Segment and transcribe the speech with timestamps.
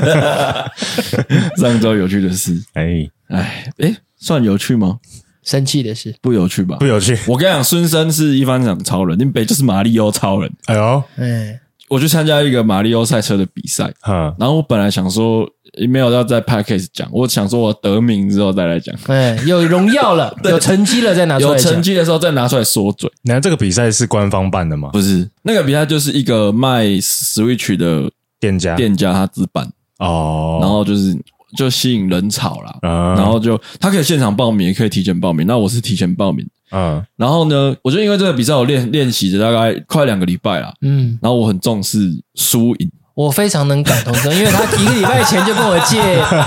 [1.56, 4.98] 上周有趣的事，哎哎哎，算有趣吗？
[5.42, 6.76] 生气的事，不有趣吧？
[6.78, 7.16] 不有趣。
[7.26, 10.50] 我跟你讲，孙生是一番赏超人，林北就是马里奥超人。
[10.66, 15.48] 哎呦，哎，我去参加一个马里奥赛车的比赛，哈，然后我本来想说
[15.88, 23.10] 没有要在 podcast 讲，我想说我得名之后再来讲，哎，有荣耀了， 有成绩了再拿出来，有成绩的时候再拿出来说嘴。
[23.22, 24.90] 那这个比赛是官方办的吗？
[24.92, 31.18] 不是，那个比赛就是一个卖 Switch 的店家，店家他自办，哦，然后就是。
[31.58, 35.44] 就吸引人潮啦，嗯、然后就他可以现场报名，也可以提前报名。
[35.48, 42.88] 那我是提前报名，嗯，然后呢，我就因为这个比赛，我练练习了大概快两个礼拜啦，嗯，然后我很重视输赢，
[43.20, 46.00] 我非常能感同身，因为他一个礼拜前就跟我借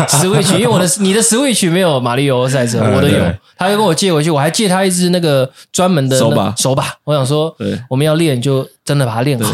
[0.08, 3.20] Switch， 因为我的你的 Switch 没有马里奥赛车，我的有，
[3.58, 6.53] 他就跟我借回去，我还借他一支那个专门的手把。
[6.58, 9.53] 手把，我想说，对，我们要练就真的把它练好。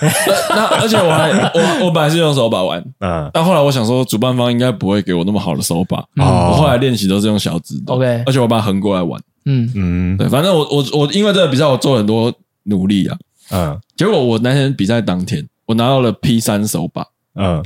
[0.50, 9.70] 那而且我还我我本来是用手把玩， 嗯，但后来我想说，主办方应该不会给我那么好的手把，我后来练习都是用小指的，OK，而且我把它横过来玩，嗯。
[9.74, 12.32] 嗯，对，反正我我我因为这个比赛我做了很多
[12.64, 13.16] 努力啊，
[13.50, 17.62] 嗯，结果我那天比赛当天，我拿到了 P 三手把，嗯，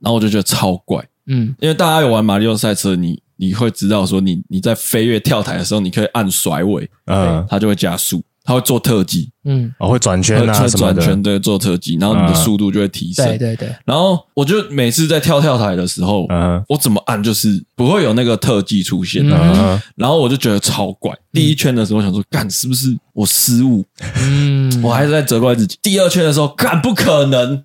[0.00, 8.22] 然后我就觉得超怪，嗯，因为大家有玩马里奥赛车，你你会知道说你你在飞跃跳台的时候，你可以按甩尾，嗯，它就会加速。
[8.46, 13.74] 他会做特技，嗯，哦，会转圈啊什么的，转圈对，做特技，然后你的速度就会提升，对对对。
[13.84, 21.12] 然后我就每次在跳跳台的时候，嗯，我怎么按就是不会有那个特技出现，嗯，然后我就觉得超怪。
[21.32, 23.84] 第一圈的时候我想说，干是不是我失误？
[24.22, 25.76] 嗯，我还是在责怪自己。
[25.82, 27.60] 第二圈的时候，干不可能，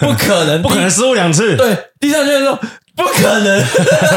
[0.00, 1.56] 不可能， 不可能失误两次。
[1.56, 2.58] 对，第三圈的时候。
[2.96, 3.60] 不可能，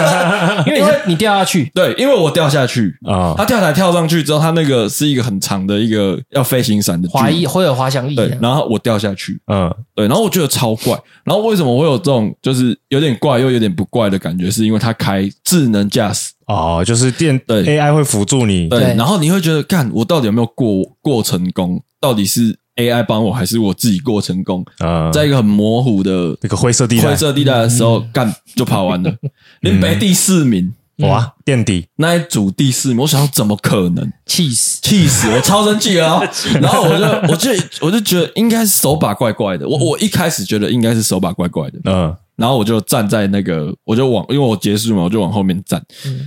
[0.67, 1.71] 因为你你掉下去。
[1.73, 3.33] 对，因为我掉下去啊。
[3.35, 8.15] 他跳台跳上去之后，他那个是一个很长的一个要飞行伞的滑翼，会有滑翔翼。
[8.15, 10.97] 对，然后我掉下去，嗯，对，然后我觉得超怪。
[11.23, 14.49] 然后为什么我会有这种就是有点怪又有点不怪的感觉？
[14.51, 18.69] 是因为他开智能驾驶哦，就是电对 AI 会辅助你。
[18.69, 21.81] 对，然后你会觉得，干我到底有没有过过成功？
[21.99, 24.65] 到底是？AI 帮我还是我自己过成功？
[24.79, 29.13] 啊，在一个很模糊的那个灰色地带，灰色地带的时候，干就跑完了。
[29.61, 34.11] 林北第四名，哇，垫底那一组第四名，我想怎么可能？
[34.25, 35.29] 气死，气死！
[35.29, 36.21] 我超生气啊！
[36.61, 37.51] 然后我就，我就，
[37.81, 39.67] 我就觉得应该是手把怪怪的。
[39.67, 42.15] 我我一开始觉得应该是手把怪怪的，嗯。
[42.35, 45.83] 然后我就站在那个，我就往，因为我结束嘛，我就往后面站。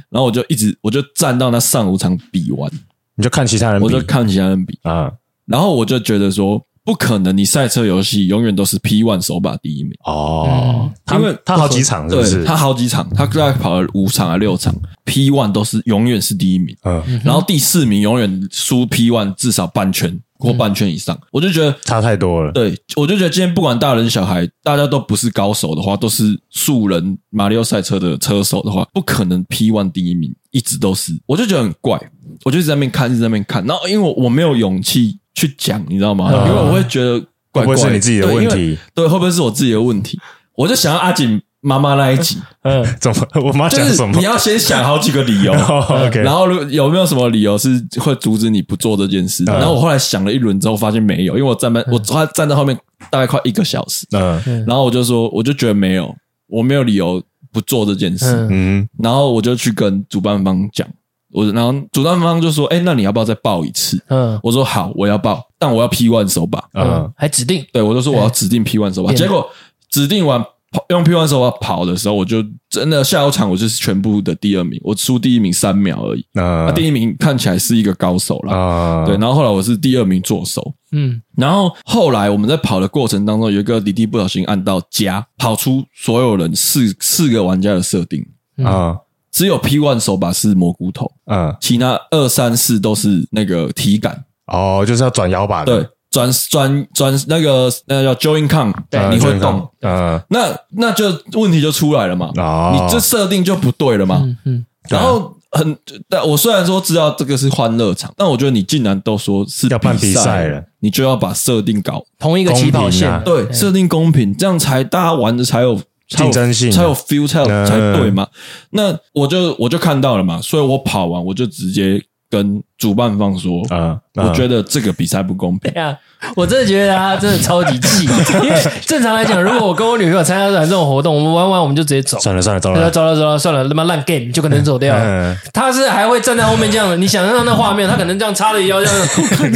[0.09, 2.69] 然后我就一直，我就站到那上五场比完，
[3.15, 5.13] 你就看其他人，我就看其他人比啊。
[5.51, 12.37] 然后我就觉得说，不可能，你赛车游戏永远都是 P One 手把第一名哦，因为他好几场是不是？
[12.37, 14.73] 对，他好几场，他大概跑了五场还是六场
[15.05, 16.77] ，P One 都是永远是第一名。
[16.85, 22.53] 嗯，然后第四名永远输 P One 至少半圈或半圈以上，我就觉得差太多了。
[22.53, 32.01] 对，我就觉得今天不管大人小孩，大家都不是高手的话，都是素人马里奥赛车的车手的话，不可能 P One 第一名一直都是，我就觉得很怪，
[32.45, 35.19] 我就在那边看，一直在那边看，然后因为我我没有勇气。
[35.33, 36.29] 去讲，你知道吗？
[36.49, 37.19] 因为我会觉得
[37.53, 38.77] 怪怪，会不会是你自己的问题？
[38.93, 40.19] 对，会不会是我自己的问题？
[40.57, 43.27] 我就想要阿锦妈妈那一集， 嗯，怎么？
[43.41, 44.19] 我妈讲什么？
[44.19, 49.45] 你要先想好几个理由， OK，然后有没有什么理由是会阻止你不做这件事？
[49.45, 51.99] 然后我后来想了一轮之后，发现没有，因为我站在我
[52.35, 52.77] 站在后面
[53.09, 56.15] 大概快一个小时，嗯，然后我就说，我就觉得没有，
[56.49, 57.23] 我没有理由
[57.53, 60.87] 不做这件事，嗯，然后我就去跟主办方讲。
[61.33, 69.13] 我然后主办方就说：“哎，那你要不要再报一次？”嗯，我说：“好，我要报，但我要 P1 手把。”嗯，还指定对，我就说我要指定 P1 手把。
[69.13, 69.49] 结果
[69.89, 76.25] 指定完跑用 P one 手把跑的时候，我就真的下午场我就是全部的第二名，我输第一名三秒而已。
[76.35, 79.05] 啊，第一名看起来是一个高手了啊。
[79.05, 80.75] 对，然后后来我是第二名做手。
[80.93, 88.25] 嗯，然后后来我们在跑的过程当中，有一个弟弟不小心按到加，跑出所有人四四个玩家的设定
[88.65, 88.97] 啊。
[89.33, 105.77] 只有 P one 手把是蘑菇头，嗯，其他二三四都是那个体感哦，就是要转摇把的，对，转转转那个那个叫 join con，对，你会动，呃，那那就问题就出来了嘛，哦，你这设定就不对了嘛，嗯嗯，然后很，
[106.09, 115.81] 但我虽然说知道这个是欢乐场，但我觉得你竟然都说是要办比赛了，你就要把设定搞同一个起跑线，对，设定公平，这样才大家玩的才有。
[116.11, 118.27] 竞争性才有 feel 才有才对嘛？
[118.71, 125.71] 那我就我就看到了嘛，所以我跑完我就直接跟主办方说，啊，我觉得这个比赛不公平。
[125.71, 125.95] 对啊，
[126.35, 128.09] 我真的觉得他真的超级气，
[128.43, 132.19] 因为正常来讲，如果我跟我女朋友参加这种活动，我们玩完我们就直接走。
[132.19, 135.37] 算了算了，走了走了走了算了，他妈烂 game 就可能走掉了。
[135.53, 139.07] 他是还会站在后面这样，你想象那画面，他可能这样叉着腰这样，
[139.37, 139.53] 很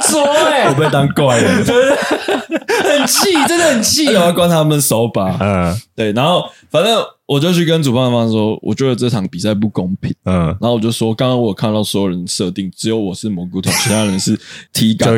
[0.00, 1.66] 作哎，我被当怪了，很
[3.06, 4.06] 气，真的很气。
[4.08, 6.98] 我要关他们手把，嗯，对，然后反正。
[7.28, 10.10] 我就去跟主办方说，我觉得这场比赛不公平。
[10.24, 14.38] 嗯，然后我就说，刚刚我看到所有人设定，只有我是蘑菇头，其他人是
[14.72, 15.12] 体感。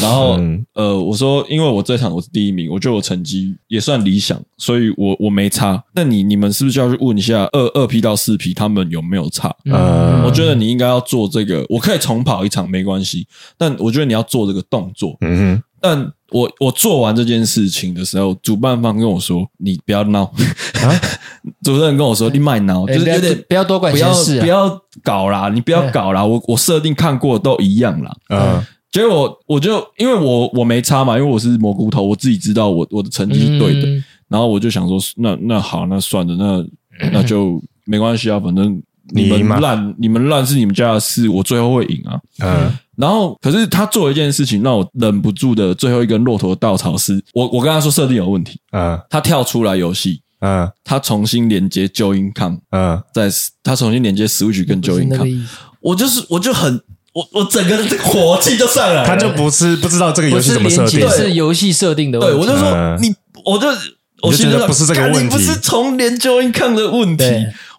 [0.00, 5.82] 然后，嗯、呃，我说，因为我这场我是第一名，我觉得我成绩也算理想，所以我我没差。
[5.94, 9.52] 那你你们是不是就要去问一下二二批到四批他们有没有差？
[9.64, 13.26] 嗯，我觉得你应该要做这个，我可以重跑一场没关系，
[13.58, 15.16] 但我觉得你要做这个动作。
[15.22, 16.12] 嗯哼，但。
[16.32, 20.22] 我我做完这件事情的时候，主办方跟我说：“你不要闹。
[20.22, 21.00] 啊”
[21.64, 28.16] 主持人跟我说：“你卖闹，就是有点不要多管闲事，不要搞啦，你不要搞啦。”我我设定看过都一样啦。
[28.28, 33.88] 嗯，结果我我就因为我我没差嘛，因为我是蘑菇头，我自己知道我我的成绩是对的。
[33.88, 42.78] 嗯、然后我就想说：“那那好，那算了，那那就没关系啊，反正你们烂，你们烂是你们家的事，我最后会赢啊。”嗯。
[43.00, 53.30] 然后，可是他做一件事情让我忍不住的最后一根骆驼稻草是，我我跟他说设定有问题，嗯，他跳出来游戏，嗯，他重新连接 Joy-Con，嗯，在
[53.62, 55.46] 他重新连接 Switch 跟 Joy-Con，
[55.80, 56.80] 我就是我就很
[57.14, 63.14] 我我整个这个火气就上来了，他就不是不知道这个游戏怎么设定，是游戏设定的问题，对，我就说你，
[63.44, 63.66] 我就
[64.22, 67.24] 我觉得不是这个问题，不是重连 Joy-Con 的问题。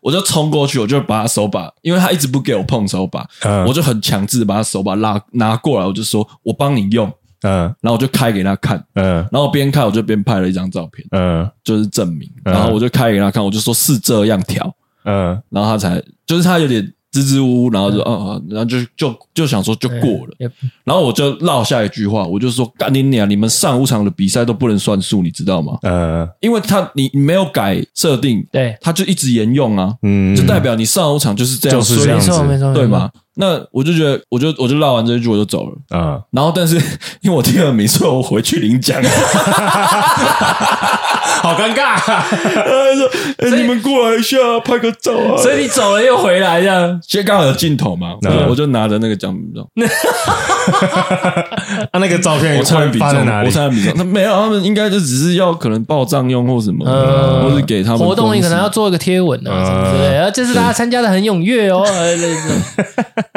[0.01, 7.11] 我就冲过去，我就把他手把，因为他一直不给我碰手把，嗯、我就很强制把他手把拉拿过来，我就说我帮你用，
[7.43, 14.75] 嗯，然后我就开给他看，嗯，然后边开我就边拍了一张照片，嗯，就是证明，然后我就开给他看，我就说是这样调，
[15.05, 16.91] 嗯，然后他才就是他有点。
[17.11, 20.51] 支支吾吾，然后就啊啊，然后就就就想说就过了，
[20.85, 23.29] 然后我就落下一句话，我就说干你娘！
[23.29, 25.77] 你们上五场的比赛都不能算数，你知道吗？
[25.81, 33.09] 呃，因为他你你没有改设定，对，他就一直沿用啊，嗯，就代表你上五场就是这样，就是这样子，没错，对吗？
[33.41, 36.21] 那我就觉得，我就我就唠完这一句我就走了啊。
[36.29, 36.75] 然后但是
[37.21, 39.01] 因为我第二名，所以我回去领奖。
[41.41, 41.95] 好尴尬！
[41.97, 42.13] 他
[42.93, 43.09] 说
[43.41, 46.99] ：“哎，你们过来一下，拍个照啊！”所以你走了又回来，这样。
[47.01, 48.15] 其实刚好有镜头嘛，
[48.47, 49.51] 我就拿着那个奖品。
[51.91, 53.07] 他 那个照片我差点比中，
[53.43, 53.91] 我差点比中。
[53.95, 56.85] 那没有，他们应该就只是要可能报账用或什么，
[57.41, 61.83] 或是给他们活动，你可能要做一个贴文啊，对，然后这次大家参加的很踊跃哦。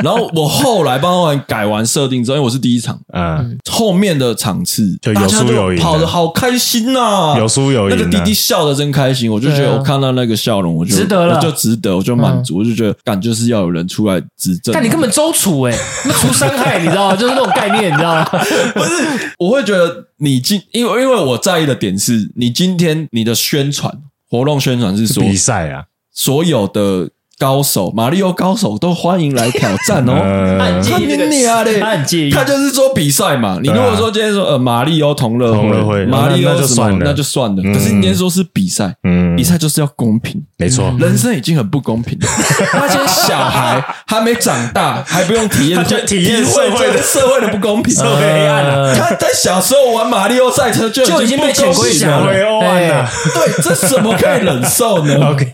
[0.02, 7.96] 然后我后来帮他们改完设定之后，因为我是第一场，嗯，后面的场次就有输有赢，跑的好开心呐，有输有赢。
[7.96, 14.72] 那个弟弟笑的真开心，我就觉得我看到那个笑容，我就值得了，我就值得，我就满足，我就觉得，感就是要有人出来指正。
[14.74, 15.78] 但你根本周楚哎，
[16.20, 17.16] 除伤害，你知道吗？
[17.16, 18.24] 就是那种概念，你知道吗？
[18.74, 23.96] 不是，我会觉得你今，因为因为我在意的点是你今天你的宣传
[24.28, 27.10] 活动宣传是说比赛啊，所有的。
[27.38, 30.56] 高手，马里奥高手都欢迎来挑战哦！
[30.58, 31.44] 他很介意
[31.80, 33.58] 他很介意，他就是说比赛嘛。
[33.62, 35.52] 你如果说今天说呃马里奥同乐
[35.84, 37.62] 会，马里奥就算了，那就算了。
[37.62, 40.94] 可是你今天说是比赛，嗯，比赛就是要公平，没错。
[40.98, 42.26] 人生已经很不公平了，
[42.74, 48.94] 那些小孩还没长大，还不用体验， 就体验社会的社会的不公平，社会黑暗了。
[48.94, 55.14] 他在小时候玩马里奥赛车就已经被潜规则了，对，这怎么可以忍受呢？
[55.32, 55.46] OK，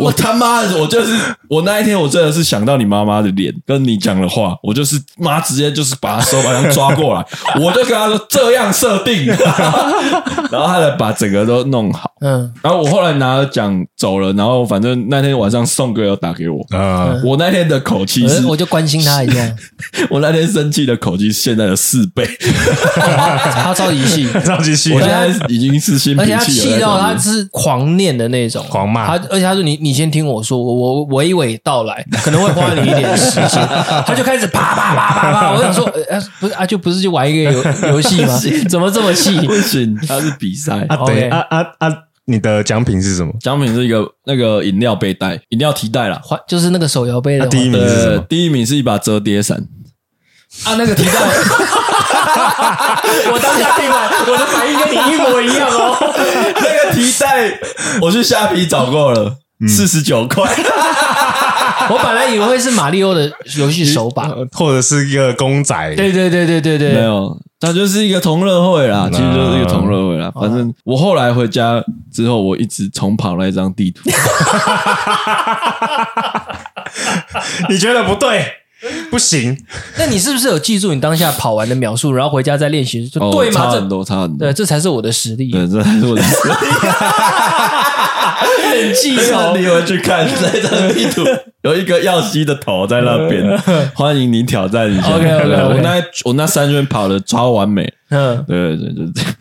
[0.00, 1.11] 我他妈的，我就是。
[1.48, 7.24] 我那一天，我真的是想到你妈妈的脸，跟你讲的话，我就是妈直接就是把他手把他抓过来，
[7.60, 9.26] 我就跟他说这样设定，
[10.50, 12.10] 然后他才把整个都弄好。
[12.20, 19.54] 嗯，然后我后来拿了奖走了，然后反正那天晚上宋哥又打给我，啊，我那天的口气是，我就关心他一下，
[20.10, 22.26] 我那天生气的口气是现在的四倍，
[22.96, 29.06] 他超级气，超级气，我现在已经是新脾气了，而且他气到他是狂念的那种，狂骂。
[29.06, 31.01] 他，而且他说你你先听我说，我我我。
[31.06, 33.68] 娓娓道来，可能会花你一点时间。
[34.06, 38.38] 他就开始啪啪啪啪啪， 我想说，呃，不是啊，就不是就玩一个游 游戏吗？
[38.68, 39.34] 怎么这么细？
[39.46, 40.96] 不行，他是比赛啊。
[41.06, 41.88] 对啊啊啊！
[42.24, 43.32] 你的奖品是什么？
[43.40, 47.46] 奖品是一个那个饮料背带，饮料提袋啦，就是那个手摇杯的。
[47.46, 48.24] 第一名是什么？
[48.28, 49.58] 第一名是一把折叠伞
[50.64, 51.12] 啊，那个提袋。
[53.30, 55.96] 我当下听完，我的反应跟你一模一样哦。
[56.56, 57.58] 那个提袋，
[58.00, 59.38] 我去虾皮找过了。
[59.68, 60.42] 四十九块，
[61.90, 65.94] 我本来以为会是马里奥的游戏手把，或者是一个公仔。
[65.96, 70.30] 对对对对对对，没有，它就是一个同乐会啦，其实就是一个同乐会啦。
[70.34, 74.02] 反正我后来回家之后，我一直重跑那一张地图。
[77.68, 78.44] 你觉得不对？
[79.12, 79.56] 不行。
[79.96, 83.06] 那你是不是有记住你当下跑完的秒数，然后回家再练习？
[83.08, 83.60] 就对吗？
[83.60, 84.38] 差很多，差很多。
[84.38, 85.52] 对，这才是我的实力。
[85.52, 86.54] 对，这才是我的实力。
[88.32, 89.54] 很记仇。
[89.56, 91.22] 你回去看这张地图，
[91.62, 93.58] 有一个耀西的头在那边，
[93.94, 95.08] 欢迎你挑战一下。
[95.08, 97.92] OK OK，我那我那三圈跑的超完美。
[98.10, 99.32] 嗯，对对对，就这样。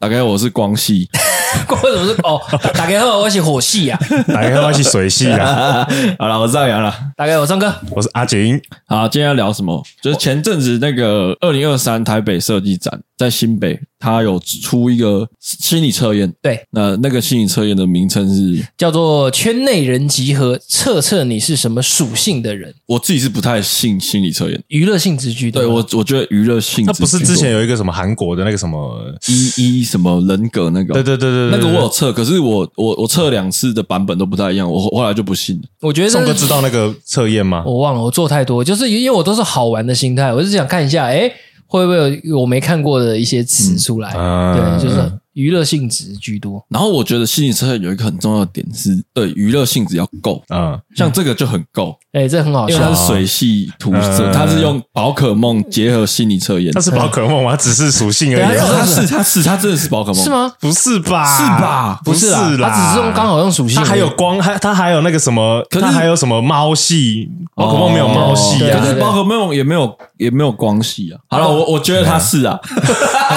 [0.00, 1.08] 大概我是光系，
[1.66, 2.40] 光为什么是哦？
[2.74, 5.86] 打开后我是火系啊， 大概我是水系啊。
[6.18, 6.94] 好了，我上扬了。
[7.16, 8.60] 大概我唱歌，我是阿锦。
[8.86, 9.82] 好，今天要聊什么？
[10.02, 13.78] 就是前阵子那个二零二三台北设计展在新北。
[14.04, 22.74] 他有出一个心理测验，对，那那个心理测验的名称是叫做“圈内人集合”，测测你是什么属性的人。
[22.84, 25.62] 我自己是不太信心理测验，娱乐性质居多。
[25.62, 26.92] 对我，我觉得娱乐性质。
[26.92, 30.92] 那不是之前有一个什么韩国的那个什么一一什么人格那个？
[30.92, 35.62] 对对对对，那个我有测，可是我我我测两次的版本都不太一样，我后来就不信了。
[35.80, 37.62] 我觉得宋哥知道那个测验吗？
[37.66, 41.30] 我忘了，我做太多，就是因为我都是好玩的心态，我是想看一下，哎
[41.66, 44.12] 会不会有我没看过的一些词出来？
[44.16, 45.12] 嗯、对，就是。
[45.34, 50.42] 娱乐性质居多，然后我觉得心理测验有一个很重要的点是，对娱乐性质要够。
[50.48, 57.56] 啊，像这个就很够，哎，这很好笑，因为它是水系图色，它是用宝可梦结合心理测验，它是宝可梦吗？
[57.56, 60.22] 只是属性而已，它是它是它真的是宝可梦。
[60.22, 60.52] 是吗？
[60.60, 61.36] 不是吧？
[61.36, 62.00] 是吧？
[62.04, 71.18] 不是啦，它只是用刚好用属性，它还有光，还它还有那个什么，它还有什么猫系，宝可梦没有猫系啊，可是宝可梦也没有也没有光系啊。
[71.28, 72.58] 好了，我我觉得他是啊，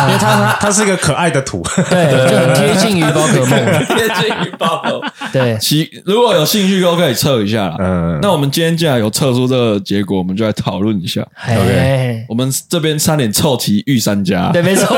[0.07, 2.57] 因为他他是一个可爱的图，对，就很。
[2.57, 5.01] 接近于宝可梦，接近于宝可梦。
[5.31, 7.75] 对，其如果有兴趣都可以测一下啦。
[7.79, 11.21] 嗯，那我们今天既然有测出这个结果，我们就来讨论一下。
[11.47, 14.49] OK，我们这边差点凑齐御三家。
[14.51, 14.97] 对，没错。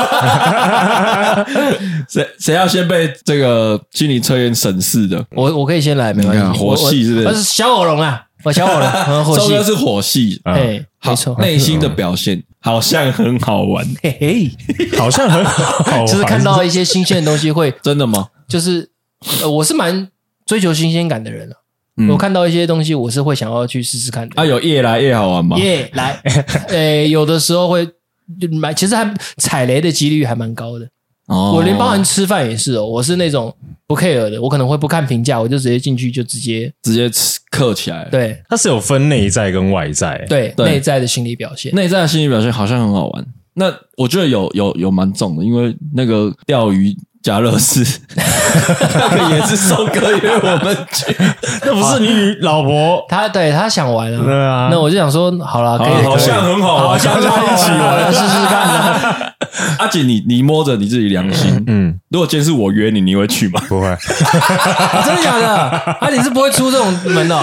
[2.08, 5.24] 谁谁要先被这个心理测验审视的？
[5.30, 6.58] 我我可以先来，没关系。
[6.58, 8.90] 火系是不是小火龙啊，我小火龙。
[9.24, 10.40] 火系是火系。
[10.44, 11.36] 哎，没错。
[11.38, 12.42] 内心的表现。
[12.62, 14.50] 好像很好玩， 嘿嘿，
[14.98, 18.28] 好像很好玩，就是看到一些新鲜的东西会 真的吗？
[18.46, 18.90] 就是
[19.40, 20.08] 呃，我是蛮
[20.44, 21.56] 追求新鲜感的人了。
[22.10, 24.34] 我看到一些东西，我是会想要去试试看的。
[24.36, 25.56] 啊，有越来越好玩吗？
[25.58, 26.20] 越来，
[26.68, 27.88] 呃，有的时候会
[28.60, 30.86] 蛮，其实还踩雷的几率还蛮高的。
[31.30, 33.54] 哦，我连包含吃饭也是哦，我是那种
[33.86, 38.08] 不 care 的，我可能会不看评价，我就直接进去就直接直接吃嗑起来。
[38.10, 43.26] 对，它是有分内在跟外在，对，内在的心理表现，内在的心理表现好像很好玩。
[43.54, 46.94] 那我觉得有有有蛮重的，因为那个钓鱼。
[47.22, 47.84] 加乐士，
[48.16, 51.14] 那个也是宋哥约我们去，
[51.66, 53.04] 那不是你老婆？
[53.10, 54.68] 他对他想玩啊，对啊。
[54.70, 59.34] 那我就想说，好了，可以，好像很好，好像在一起玩，试试看。
[59.78, 63.60] 阿锦，你你摸着你自己良心，嗯，如果今天是我约你，你会去吗？
[63.68, 63.86] 不会，
[65.04, 65.96] 真的假的？
[66.00, 67.38] 阿锦是不会出这种门的，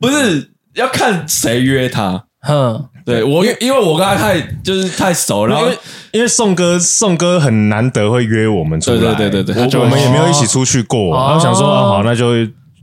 [0.00, 2.86] 不是要看谁约他，哼。
[3.14, 5.66] 对我，因为我跟他太就是太熟，然后
[6.12, 12.34] 因为宋哥宋哥很难得会约我们出来，对对对对对，我们也没有一起出去过，然后想说好，那就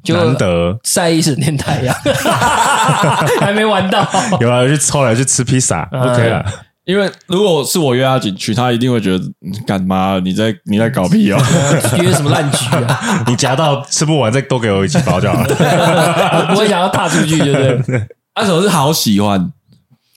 [0.07, 1.95] 难得晒一整天太阳，
[3.41, 4.07] 还没玩到，
[4.39, 6.45] 有啊，去抽来去吃披萨，OK 了。
[6.85, 9.23] 因为如果是我约阿锦去，他一定会觉得
[9.65, 10.21] 干嘛？
[10.23, 11.39] 你在你在搞屁哦？
[11.97, 13.23] 约什么烂局啊？
[13.25, 18.07] 你夹到吃不完再多给我一起包就好了，我想要踏出去，对不对？
[18.35, 19.51] 阿什是好喜欢。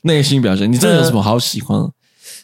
[0.02, 1.78] 内心表现，你真的有什么好喜欢？
[1.78, 1.92] 呃、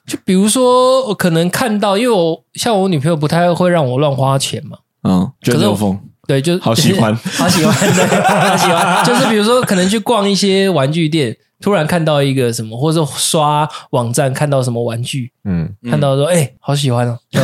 [0.06, 4.78] 就比如说，我可能看到，因为我像我女朋友不太会让我乱花钱嘛。
[5.02, 9.04] 嗯，卷轴风，对，就好喜欢， 好喜欢，好喜欢。
[9.04, 17.42] 就是比如说，可能去逛一些玩具店，突然看到一个什么，或者刷网站看到什么玩具，嗯，看到说，哎、欸，好喜欢哦， 对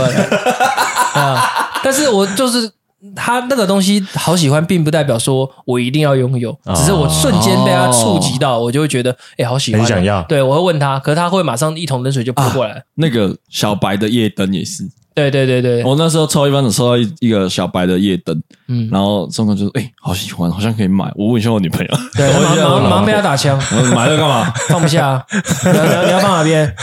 [1.14, 1.42] 啊。
[1.82, 2.70] 但是我就是。
[3.16, 10.22] 他那个东西好喜欢，并不代表说我一定要拥有，只是我瞬间被他触及到，我就会觉得，哎，好喜欢，很想要。
[10.24, 12.84] 对，我会问他，可是他会马上一桶冷水就泼过来。
[12.96, 15.82] 那个小白的夜灯也是，对对对对。
[15.84, 18.38] 我那时候抽一般的抽到一一个小白的夜灯，
[18.68, 21.10] 嗯，然后宋哥就说，哎，好喜欢，好像可以买。
[21.16, 23.58] 我问一下我女朋友， 对，马上马上被他打枪，
[23.94, 24.52] 买了干嘛？
[24.68, 25.24] 放不下，
[25.64, 26.74] 你要你要放哪边？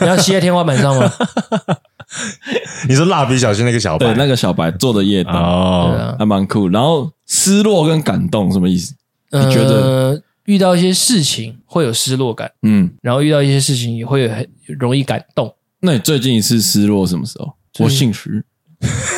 [0.00, 1.12] 你要吸在天花板上吗？
[2.88, 6.68] 你说蜡笔小新那个小白，对，那个小白做的夜灯哦，还蛮酷。
[6.68, 8.94] 然后失落跟感动什么意思？
[9.30, 15.54] 你觉得遇到一些事情会有失落感，嗯，然后遇到一些事情也会很容易感动。
[15.80, 17.52] 那你最近一次失落什么时候？
[17.80, 18.42] 我姓石，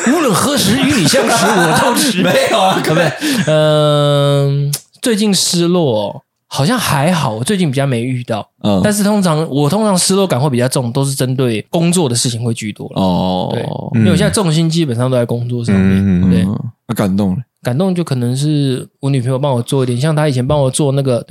[0.07, 3.09] 无论何时与你相识，我都是 没有啊，可不可以？
[3.47, 4.71] 嗯，
[5.01, 8.45] 最近失落好像还好，我最近比较没遇到。
[8.61, 13.47] 嗯，但是通常我通常失落感会比较重，都是针对工作的事情会居多哦。
[13.53, 13.61] 对，
[14.01, 16.29] 因为我现在重心基本上都在工作上面。
[16.29, 16.45] 对，
[16.89, 21.25] 那感动感动就可能是我女朋友帮我做一点，像她以前帮我做那个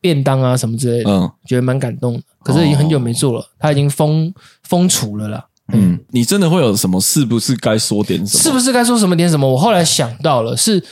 [0.00, 2.22] 便当啊什么之类的，嗯，觉得蛮感动的。
[2.42, 5.44] 可是已经很久没做了，她已经封封厨了啦。
[5.74, 6.98] 嗯，你真的会有什么？
[6.98, 8.42] 是不是该说点什么？
[8.42, 9.46] 是不是该说什么点什么？
[9.46, 10.82] 我后来想到了是。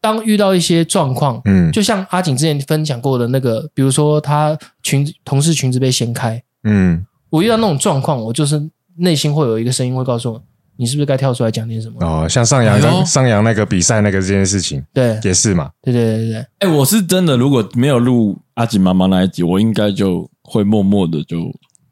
[0.00, 8.60] 当遇到一些状况，嗯，就像阿景之前分享过的那个，比如说他裙子同事裙子被掀开，嗯，我遇到那种状况，我就是
[8.96, 10.42] 内心会有一个声音会告诉我，
[10.76, 11.96] 你是不是该跳出来讲点什么？
[12.00, 16.46] 哦，像上扬上扬那个比赛那个这件事情，对，也是嘛，对对对对。
[16.60, 21.38] 哎，我是真的，如果没有录阿景妈妈那一集，我应该就会默默的就，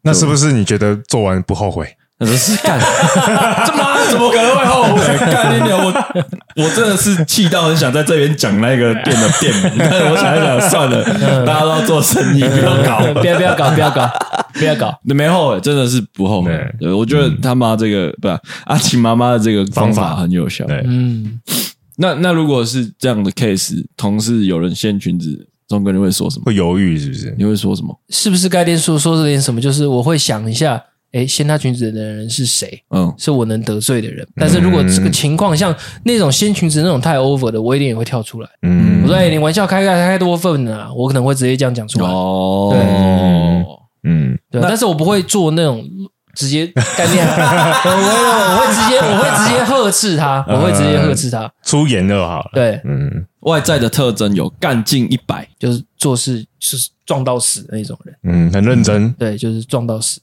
[0.03, 1.87] 那是不是你觉得做完不后悔？
[2.21, 2.79] 那是干，
[3.65, 5.19] 这妈怎么可能会后悔？
[5.31, 5.79] 干你娘！
[5.79, 5.93] 我
[6.57, 11.05] 我真的是气到很想在这边讲那个店的店名，但是我想一想，算了，
[11.47, 14.11] 大家都要做生意，不要搞，不要不要搞，不要搞，
[14.55, 14.99] 不要搞。
[15.05, 16.51] 你没后悔，真的是不后悔。
[16.93, 20.65] 我觉得他妈这个不是阿晴妈妈的这个方法很有效。
[20.69, 21.39] 嗯，
[21.99, 26.47] 那那如果是这样的 case，同事有人掀裙子，钟哥你会说什么？
[26.47, 27.33] 会犹豫是不是？
[27.39, 27.97] 你会说什么？
[28.09, 29.61] 是不是该点说说这点什么？
[29.61, 30.83] 就是我会想一下。
[31.13, 32.83] 哎，掀他裙子的人是谁？
[32.91, 34.27] 嗯，是我能得罪的人。
[34.37, 35.75] 但是如果这个情况像
[36.05, 38.49] 那种掀裙子那种太 over 的，我一定也会跳出来。
[38.63, 42.09] 嗯，我说，哎，你玩笑开开开多分了，我可能会直接这样讲出来。
[42.09, 45.83] 哦，对，嗯，对，但是我不会做那种
[46.39, 48.11] 直接干掉他，我会，
[48.55, 52.51] 我会直接，我会直接呵斥他，我会直接呵斥他，出言就好了。
[52.55, 56.91] 对，嗯，外在的特征有干劲一百，就是做事是。
[57.09, 60.21] 撞到死的那种人，嗯，很认真，对，就是撞到死，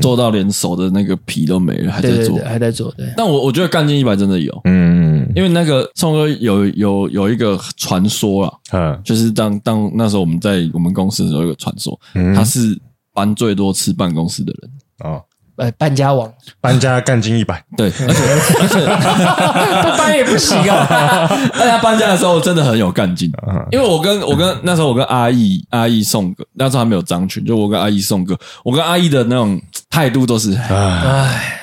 [0.00, 3.06] 做到连手的那个皮都没了，还在做，还在做，对。
[3.14, 12.00] 但我我觉得干劲一百真的有，嗯，因为那个宋哥有有有一个传说啊，嗯，就是当当那时候我们在我们公司的时候有一个传说，
[12.34, 12.80] 他是
[13.12, 15.12] 搬最多次办公室的人。
[15.12, 15.20] 啊。
[15.56, 18.22] 呃，搬家王，搬家干劲一百， 对，而且
[18.60, 18.80] 而且
[19.82, 21.28] 不搬也不行啊！
[21.58, 23.30] 大家搬家的时候真的很有干劲，
[23.70, 31.58] 因为我跟我跟那时候我跟阿义阿义宋哥，那时候还没有张群，就我跟阿义宋哥，我跟阿义的那种态度都是，唉。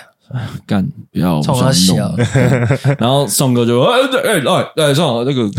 [0.65, 2.13] 干，不要冲他笑。
[2.97, 5.49] 然后宋哥就哎哎哎来来，算了，那个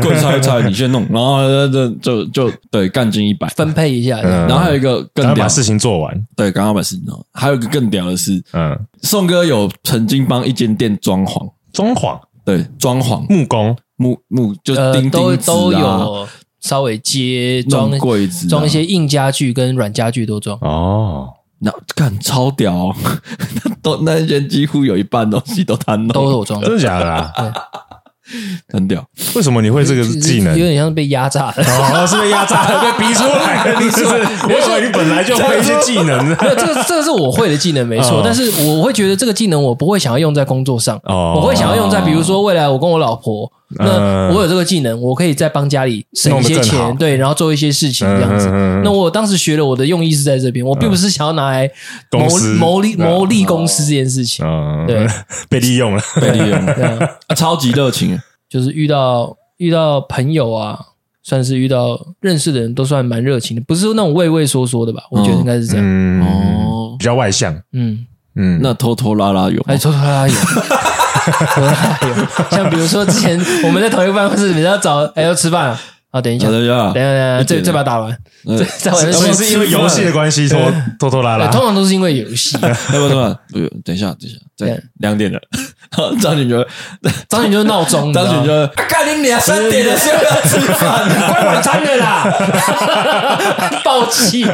[0.00, 1.04] 柜拆一拆，你先弄。
[1.10, 4.20] 然后这就就对干劲一百，分配一下。
[4.20, 6.26] 然后还有一个更屌，把事情做完。
[6.36, 7.26] 对，刚刚把事情做。
[7.32, 16.28] 还有一个更屌的是，嗯，宋哥有曾经帮一间店装潢，装潢，对，装潢木工木木就钉钉子都有，
[16.60, 20.56] 稍微接装柜子，装一些硬家具跟软家具都装。
[20.60, 21.30] 哦。
[21.62, 22.94] 那干超屌， 哦，
[23.82, 27.32] 都那些几乎有一半东西都他弄，都是我装的，真的假的啊？
[28.72, 29.04] 很屌。
[29.34, 30.56] 为什么你会这个技能？
[30.56, 33.80] 有点像是被压榨的，哦，是被压榨的， 被逼出来的。
[33.80, 34.22] 你是不是？
[34.46, 36.24] 我以为你本来就会一些技能。
[36.24, 38.22] 没有，这个这个是我会的技能，没错。
[38.24, 43.50] 但是我会觉得这个技能我不会想要用在工作上，我会想要用在比如说未来我跟我老婆。
[43.76, 48.48] 那我有这个技能，我可以再帮家里省一些钱，对，然后做一些事情这样子。
[48.82, 51.70] 那我当时学了，我的用意是在这边，我并不是想要拿来
[52.10, 52.26] 谋
[52.58, 54.44] 谋利谋利公司这件事情。
[54.86, 55.06] 对，
[55.48, 60.78] 被利用了，被利用了， 啊，超级热情，就是遇到遇到朋友啊，
[61.22, 65.04] 算是遇到认识的人都算蛮热情的，不是那种畏畏缩缩的吧？
[65.12, 65.86] 我觉得应该是这样。
[66.22, 67.54] 哦，比较外向。
[67.72, 68.04] 嗯
[68.36, 70.34] 嗯，那拖拖拉拉有，哎，拖拖拉拉有。
[72.50, 75.80] 像比如说之前我们在同一个办公室，比较早，哎，要吃饭啊
[76.12, 76.20] 啊！
[76.20, 78.16] 等一下，等一下，等一下，这这把打完，
[78.78, 79.12] 再玩。
[79.12, 80.58] 是因为游戏的关系拖
[80.98, 82.58] 拖拖拉拉，通常都是因为游戏。
[82.62, 82.68] 要
[83.00, 83.08] 不
[83.84, 85.38] 等一下，等一下，对，两点了。
[86.20, 86.66] 张景就
[87.28, 91.08] 张景就是闹钟，张景就看你俩三点了，是要不要吃饭？
[91.32, 93.80] 快晚餐了啦！
[93.84, 94.46] 暴气。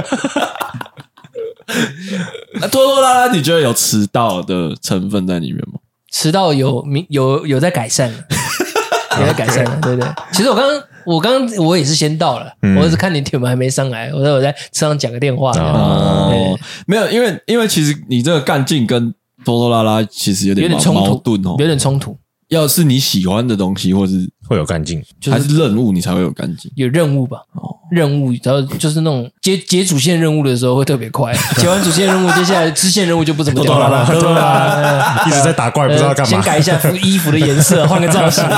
[2.60, 5.80] 那 拖拖拉拉，你觉得有迟到的成分在里面吗？
[6.12, 8.18] 迟到有明有有在改善了，
[9.20, 10.08] 有在改善了，对不对？
[10.32, 12.50] 其实我刚刚我刚刚我也是先到了，
[12.80, 15.52] 我是看你铁门还没上来，我说我在车上讲个电话。
[15.52, 19.12] 哦，没有，因为因为其实你这个干劲跟
[19.44, 22.16] 拖拖拉拉其实有点有点冲突哦，有点冲突。
[22.48, 26.70] 要是你喜欢的东西，或是会有干劲，还是任务你才会有干劲？
[26.76, 27.38] 有任务吧？
[27.54, 35.24] 哦，任务，然后就是那种接接主线任务的时候会特别快， 接完主线任务，接下来支线任务就不怎么讲了， 对吧？
[35.26, 36.30] 一直在打怪，不知道干嘛。
[36.30, 38.44] 先改一下衣服的颜色，换个造型。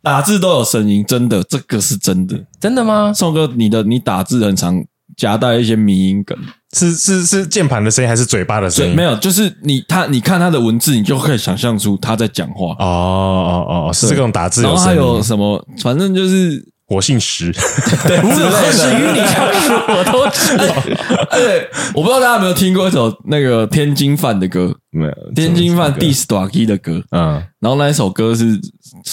[0.00, 3.12] 打字都有声音，真的，这个是真的，真的吗？
[3.12, 4.80] 宋哥，你的你打字很常
[5.16, 6.38] 夹带一些迷音梗。
[6.72, 8.94] 是是是键盘的声音还是嘴巴的声音？
[8.96, 12.68] 没有，就是你他你看他的文字，你就可以想象出他在讲话。
[12.78, 14.62] 哦哦哦，是这种打字。
[14.62, 15.62] 然后还有什么？
[15.82, 17.52] 反正就是我姓石，
[18.08, 18.72] 对，之类的。
[18.72, 21.28] 始于你讲述我都知道。
[21.30, 28.58] 对，我不知道大家有没有听过一首那个天津饭的歌，没有天津饭 Diss Ducky 的歌，嗯，然后那一首歌是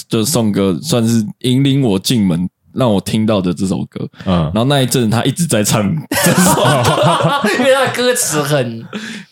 [0.08, 2.50] 就宋哥算是引领我进门。
[2.74, 5.90] 让我听到的这首歌，嗯，然后那一阵他一直在唱。
[6.24, 8.86] 这首歌，因为他的歌词很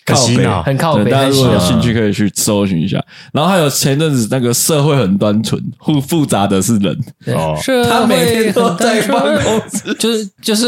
[0.05, 1.11] 靠北，很靠北。
[1.11, 3.03] 大家如果有兴趣可以去搜寻一下。
[3.33, 6.97] 然后还有前阵子那个社会很单纯，复复杂的是人。
[7.27, 7.55] 哦，
[7.89, 10.67] 他每天都在办公室，就是就是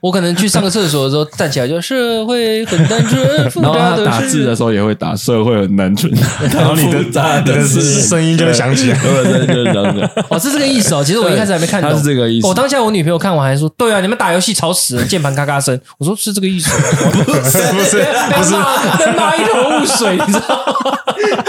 [0.00, 3.22] 我可能去上个厕所的时候站起来就社会很单纯，
[3.62, 6.12] 然后他打字的时候也会打社会很单纯，
[6.52, 10.24] 然后你的你的声音就会响起来，对对对。
[10.28, 11.04] 哦，是这个意思哦。
[11.04, 12.02] 其实我一开始还没看懂。
[12.02, 15.78] 这个意思，我当下我女朋友看完还说：“对啊，你们打游戏吵死了，键盘咔咔声。
[15.98, 18.04] ”我说：“是这个意思。”不是不是
[18.34, 18.50] 不是，
[18.98, 20.98] 被骂一头雾水，你知道吗？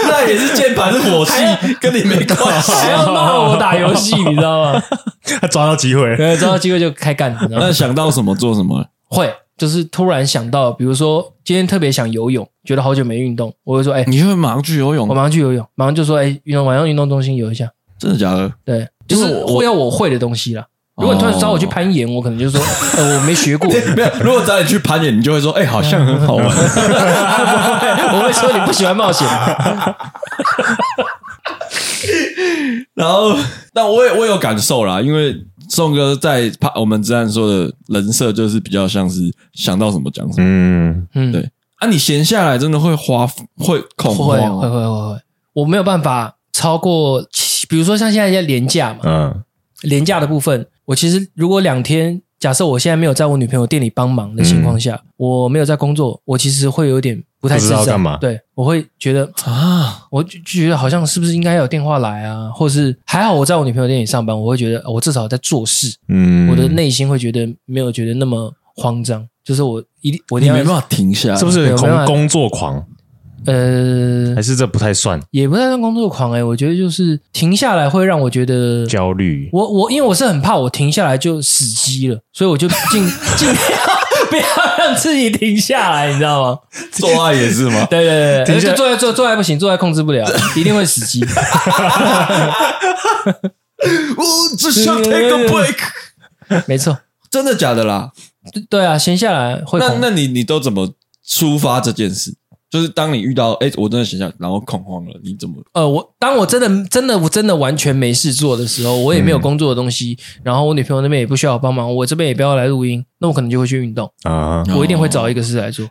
[0.08, 1.32] 那也是键盘是火气，
[1.80, 4.82] 跟你没关系，还要骂我打游戏，你知道吗？
[5.40, 7.36] 他抓到机会，对，抓到机会就开干。
[7.50, 8.84] 那想到什么做什么？
[9.08, 18.50] 会就是突然想到，比如说今天特别想游泳，觉得好久没运动，我会说：“哎，你会马上去游泳？”我马上去游泳，马上就说：“哎，运动，晚上运动中心游一下。”真的假的？
[18.64, 20.64] 对，就是会要我会的东西啦。
[20.96, 22.60] 如果你突然找我去攀岩，我可能就说，
[22.98, 23.68] 呃，我没学过。
[23.96, 26.44] 没有，如果找你去攀岩，你就会说，哎，好像很好玩。
[28.14, 29.26] 我会说你不喜欢冒险。
[32.94, 33.34] 然后，
[33.72, 35.34] 但我也我有感受啦，因为
[35.68, 39.20] 宋哥在我们之前说的人设，就是比较像是
[39.54, 40.46] 想到什么讲什么。
[40.46, 41.50] 嗯嗯，对。
[41.78, 43.26] 啊，你闲下来真的会花
[43.58, 44.38] 会恐慌？
[44.60, 45.20] 会会会会会。
[45.54, 47.24] 我没有办法超过，
[47.72, 49.42] 比如说像现在在廉价嘛，嗯，
[49.84, 50.66] 廉价的部分。
[50.84, 58.18] 我其实如果两天，假设我现在没有在我女朋友店里帮忙的情况下，嗯、我没有在工作，我其实会有点不太知道干嘛。
[58.18, 65.94] 对，我会觉得啊，我就觉得好像是不是应该有电话来啊，或是还好我在我女朋友店里上班，我会觉得我至少在做事。
[66.08, 72.84] 嗯，我的内心会觉得没有觉得那么慌张，就是我一定我一定没办法停下来，是不是工工作狂？
[73.46, 76.42] 呃，还是这不太算，也不太算工作狂哎、欸。
[76.42, 79.48] 我觉得就是停下来会让我觉得焦虑。
[79.52, 83.58] 我我因为我是很怕我停下来就死机了，所以我就尽 尽量
[84.30, 84.44] 不要
[84.78, 86.58] 让自己停下来，你知道吗？
[86.92, 87.86] 做爱也是吗？
[87.90, 88.04] 对
[88.44, 90.24] 对对，就做爱做做爱不行，做爱控制不了，
[90.56, 91.24] 一定会死机。
[94.16, 95.76] 我只想 take a break。
[96.66, 96.98] 没错，
[97.30, 98.10] 真的假的啦？
[98.68, 99.78] 对啊，闲下来会。
[99.78, 100.94] 那那你你都怎么
[101.26, 102.34] 抒发这件事？
[102.72, 105.56] 就是当你遇到哎，我真的想想，然后恐慌了，你怎么？
[105.74, 115.84] 呃，我当我真的真的我真的完全没事做的时候，我也没有工作的东西，嗯、然后我女朋友那边也不需要我帮忙，我这边也不要来录音，那我可能就会去运动啊，我一定会找一个事来做。
[115.84, 115.90] 哦、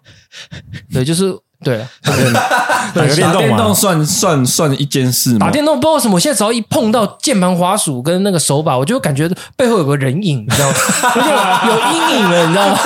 [0.92, 1.38] 对，就是。
[1.64, 1.88] 对了，
[2.96, 3.06] 打
[3.38, 5.46] 电动算算算一件事吗？
[5.46, 10.76] 打电动不知道为什么，我现在只要一碰到键盘、滑鼠跟那个手把，我就感觉背后有个人影，你知道吗？
[11.70, 12.80] 有阴影了，你知道吗？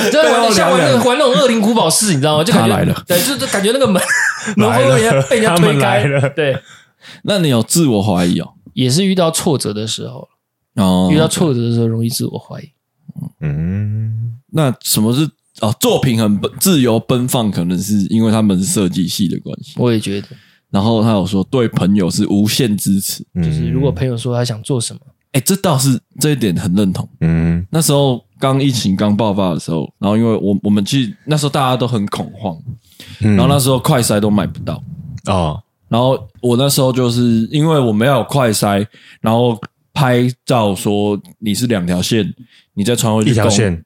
[0.10, 2.44] 就玩像玩那个玩那种恶灵古堡四，你知道吗？
[2.44, 4.02] 就感觉对，就是感觉那个门
[4.56, 6.04] 门会被人被人家推开。
[6.34, 6.58] 对，
[7.24, 8.48] 那你有自我怀疑哦？
[8.72, 10.28] 也是遇到挫折的时候
[10.76, 12.70] 哦，遇到挫折的时候容易自我怀疑。
[13.40, 15.28] 嗯，那什么是？
[15.60, 19.74] 哦，作品很自由奔放，可能是因为他们是设计系的关系。
[19.76, 20.28] 我也觉得。
[20.70, 25.00] 然后他有说，对朋友是无限支持，就是如果朋友说他想做什么，
[25.32, 27.08] 哎、嗯，这倒是这一点很认同。
[27.22, 32.54] 嗯，那时候刚疫情刚爆发的时候，然后因为我我们去那时候大家都很恐慌，
[33.20, 34.74] 嗯、然后那时候快筛都买不到
[35.24, 35.34] 啊。
[35.34, 38.86] 哦、然后我那时候就是因为我们要有快筛，
[39.22, 39.58] 然后
[39.94, 42.30] 拍照说你是两条线，
[42.74, 43.82] 你再传回去一条线。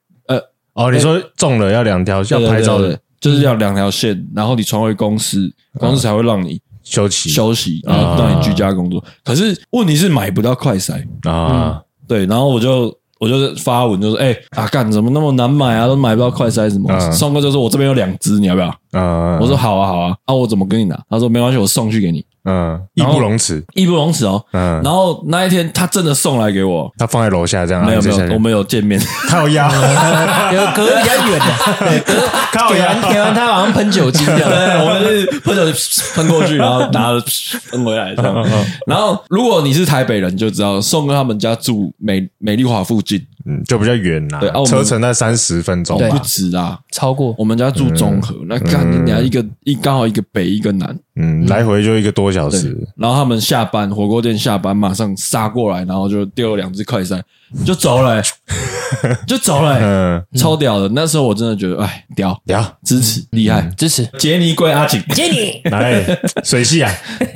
[0.75, 9.03] 哦，你说中了要两条，要拍照的，就是要两条线，然后你传回公司，公司才会让你休息休息，然后让你居家工作。
[9.23, 15.87] 可是问题是买不到快筛啊，对，然后我就我就发文就说，哎啊干，怎么那么难买啊？
[15.87, 17.13] 都买不到快筛什么？
[17.13, 18.75] 宋哥就说我这边有两只，你要不要？
[18.93, 20.99] 啊，我说好啊好啊，啊我怎么跟你拿？
[21.11, 22.25] 他说没关系，我送去给你。
[22.45, 24.45] 嗯，义不容辞，义不容辞哦。
[24.53, 27.87] 嗯，然后那一天他真的送来给我，他放在楼下这样。
[27.87, 29.69] 没有没有，我们有见面，他有压，
[30.53, 35.75] 有隔比较远的，对，隔给完给完他好像喷酒精这样，对，我们是喷酒精
[36.17, 37.23] 喷过去，然后拿了
[37.71, 38.45] 喷回来这样。
[38.89, 43.25] 然后如果你是台北人，就知道宋哥他们家住美美丽华附近。
[43.45, 47.35] 嗯，就比较远呐，对，车程在三十分钟，不止啊，超过。
[47.39, 52.77] 我们家住中和，那干你俩一个一刚好一个北一个南，嗯，来回就一个多小时。
[52.97, 57.23] 然后他们下班，火锅店下班马上杀过来，然后就丢了两只快餐，
[57.65, 58.23] 就走了，
[59.27, 60.89] 就走了，嗯，超屌的。
[60.95, 64.07] 那时候我真的觉得，哎，屌屌，支持厉害，支持。
[64.19, 65.61] 杰尼龟阿景，杰尼。
[65.71, 66.03] 来
[66.45, 66.93] 水系啊，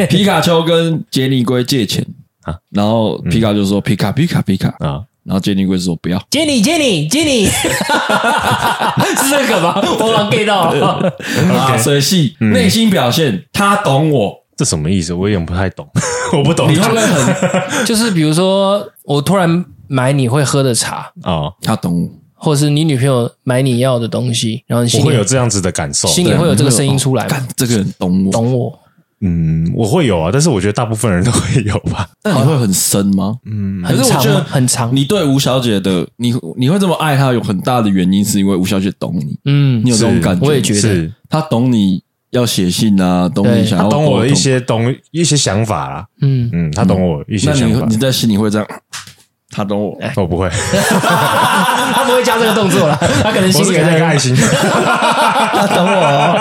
[0.08, 2.06] 皮卡丘跟杰尼龟借钱。
[2.42, 4.68] 啊，然后皮卡就说皮卡皮卡皮卡。
[4.78, 9.74] 啊，然后杰尼龟说不要，杰尼杰尼杰尼， 是这个吗？
[9.98, 11.12] 我刚 get 到了，
[11.52, 15.12] 啊，所以是内心表现，他懂我，这什么意思？
[15.12, 15.86] 我有点不太懂，
[16.32, 16.72] 我不懂。
[16.72, 22.08] 你会不会很，就是比如说，我突然买你会喝的茶啊，他懂我。
[22.38, 27.26] 或是你女朋友买你要的东西，然后你心里会有这样子的感受，心里会有这个声音出来。
[27.26, 28.78] 干，这个人懂我，懂我。
[29.20, 32.08] 嗯，我会有啊，但是我觉得大部分人都会有吧。
[32.22, 33.36] 那你会很深吗？
[33.46, 34.94] 嗯，可是我觉得很长。
[34.94, 39.38] 你对吴小姐的你，你会这么爱她，有很大的原因是因为吴小姐懂你。
[39.46, 40.46] 嗯，你有这种感觉？
[40.46, 46.06] 我也觉得，她懂你要写信啊，懂你想要懂我的一些懂一些想法啦。
[46.20, 47.78] 嗯嗯，她懂我一些想法。
[47.80, 48.68] 那你你在心里会这样？
[49.56, 54.36] 他懂我，我不会， 他不会加这个动作了，他可能心里有一个爱心。
[54.36, 56.36] 他懂我，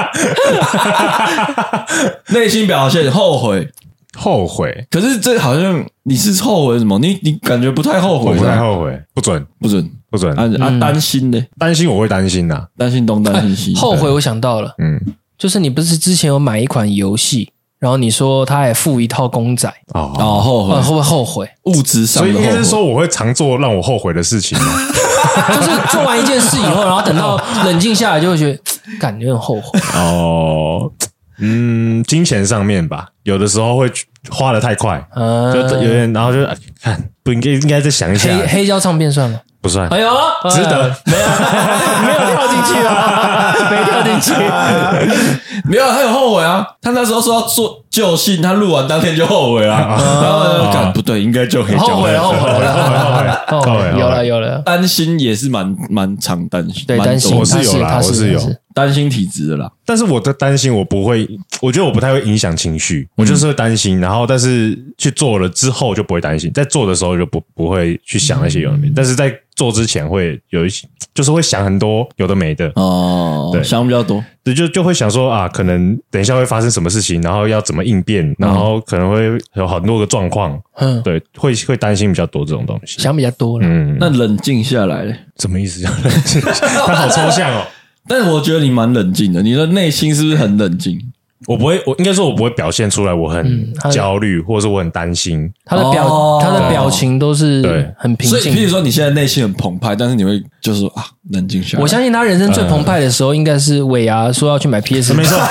[2.36, 3.69] 内心表现后悔，
[4.17, 4.86] 后悔。
[4.91, 6.99] 可是这好像你是后悔什么？
[6.99, 10.36] 你你感觉不太后悔，不太后悔，不准，不准，不准。
[10.38, 11.41] 啊啊，担心呢？
[11.58, 13.75] 担心我会担心呐，担心东担心西。
[13.75, 14.99] 后悔，我想到了，嗯，
[15.38, 17.49] 就是你不是之前有买一款游戏？
[17.86, 20.12] 然后你说他还附一套公仔哦，
[20.43, 21.48] 后悔会不会后悔？
[21.65, 24.58] 物质上，所以应该是说我会常做让我后悔的事情，
[25.54, 28.60] 就是做完一件事以后，然后等到冷静下来，就会觉得
[29.00, 30.91] 感觉很后悔哦。
[31.38, 33.88] 嗯，金钱上面吧，有的时候会
[34.32, 36.39] 花的太快，嗯就有点，然后就
[36.82, 38.36] 看不应该应该再想一下。
[38.36, 39.39] 黑黑胶唱片算吗？
[39.65, 39.88] 不算。
[39.89, 40.08] 哎呦，
[40.51, 41.25] 值得没有
[42.06, 44.32] 没有跳进去啊，没跳进去。
[45.65, 46.63] 没有，他有后悔啊！
[46.84, 49.73] 他那时候说要做救信，他录完当天就后悔了。
[49.77, 54.62] 然后感不对，应该就可以后悔，后悔了，后悔，有了，有了。
[54.65, 58.41] 担心也是蛮蛮常担心，对，担心我是有啦，我是有。
[58.73, 59.71] 担心体质的啦。
[59.86, 61.25] 但是我的担心，我不会，
[61.62, 72.69] 我觉得我不太会影响情绪，我就是会担心，然后但是去做了之后就不会担心，在做的时候就不不会去想那些有的没的，但是在做之前会有一些，就是会想很多有的没的。
[72.75, 75.49] 哦，对，想比较多，对，就就会想说啊。
[75.49, 83.67] 可能等一下会发生什么事情，然后要怎么应变，然后可能会有很多个状况，嗯，对，会会担心比较多这种东西，想比较多了。
[83.67, 85.15] 嗯，那冷静下来嘞？
[85.39, 85.81] 什么意思？
[85.81, 86.39] 叫冷静？
[86.41, 87.65] 它好抽象哦。
[88.08, 90.99] 但是我觉得你蛮冷静的，你的内心是不是很冷静？
[91.47, 95.51] 我不会，我应该说，我不会表现出来我很焦虑，或者是我很担心。
[95.65, 98.39] 他的表，他的表情都是对很平静。
[98.39, 101.81] 所以，譬如说你现在内心很澎湃，但是你会就是说啊，冷静下来。
[101.81, 105.39] 我相信他人生最澎湃的时候，应该是尾牙说要去买 PS，没错。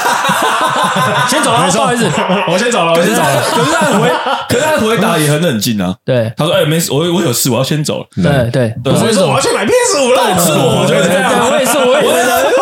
[1.28, 2.04] 先走了，不好意思，
[2.48, 3.34] 我先走了，我先走了。
[3.50, 4.08] 可是他回，
[4.48, 5.94] 可是他回答也很冷静啊。
[6.04, 12.53] 对，他说：“哎，没事，我我有事，我要先走了。”对对，我说我要去买 PS 五了，是我，我觉得这样，我也是，我也是。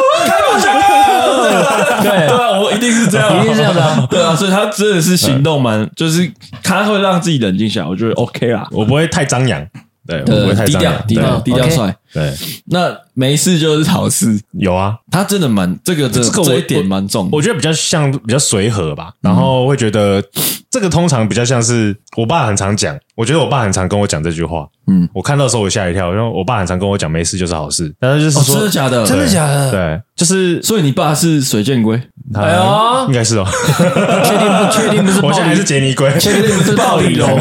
[2.11, 4.07] 对对啊，我一定是这样，一定是这样的。
[4.11, 6.31] 对啊，所以他真的是行动蛮，就是
[6.63, 9.65] 他会让自己冷静下来，我觉得 OK 啦，我不会太张扬，
[10.07, 11.95] 对，我不会太低调，低调，低调帅。
[12.13, 12.33] 对，
[12.67, 14.39] 那没事就是好事。
[14.59, 20.23] 有啊，他真的蛮这个这个这一点蛮重，我觉得比较像比较随和吧，然后会觉得
[20.71, 24.67] 这个通常比较像是我爸很常讲，我觉得我爸很常跟我讲这句话。
[24.89, 29.07] 嗯，我看到的时候我吓一跳，因为我爸很常跟我讲没事就是好事，但是就是说真的假的？
[29.07, 29.71] 真的假的？
[29.71, 31.97] 对，就是所以你爸是水箭龟？
[32.35, 33.47] 哎呦，应该是哦，
[34.25, 35.21] 确定不确定不是？
[35.25, 37.41] 我现在还是杰尼龟，确定不是暴鲤龙？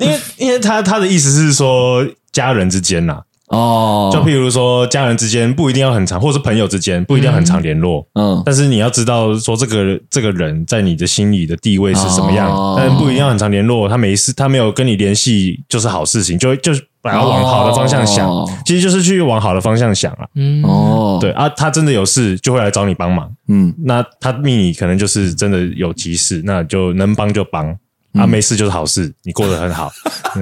[0.00, 2.04] 因为因为他他的意思是说。
[2.34, 18.28] 家人之间呐，哦，就譬如说家人之间不一定要很长，或者是朋友之间不一定要很长联络，嗯，但是你要知道说这个这个人在你的心里的地位是什么样，但不一定要很长联络，他没事，他没有跟你联系就是好事情，就就把它往好的方向想，
[18.66, 27.76] 其实就是去往好的方向想啊，嗯，哦，对啊，他真的有事就会来找你帮忙，嗯，那他命里可能就是真的有急事，那就能帮就帮。
[28.14, 29.92] 啊，没事就是好事，你过得很好。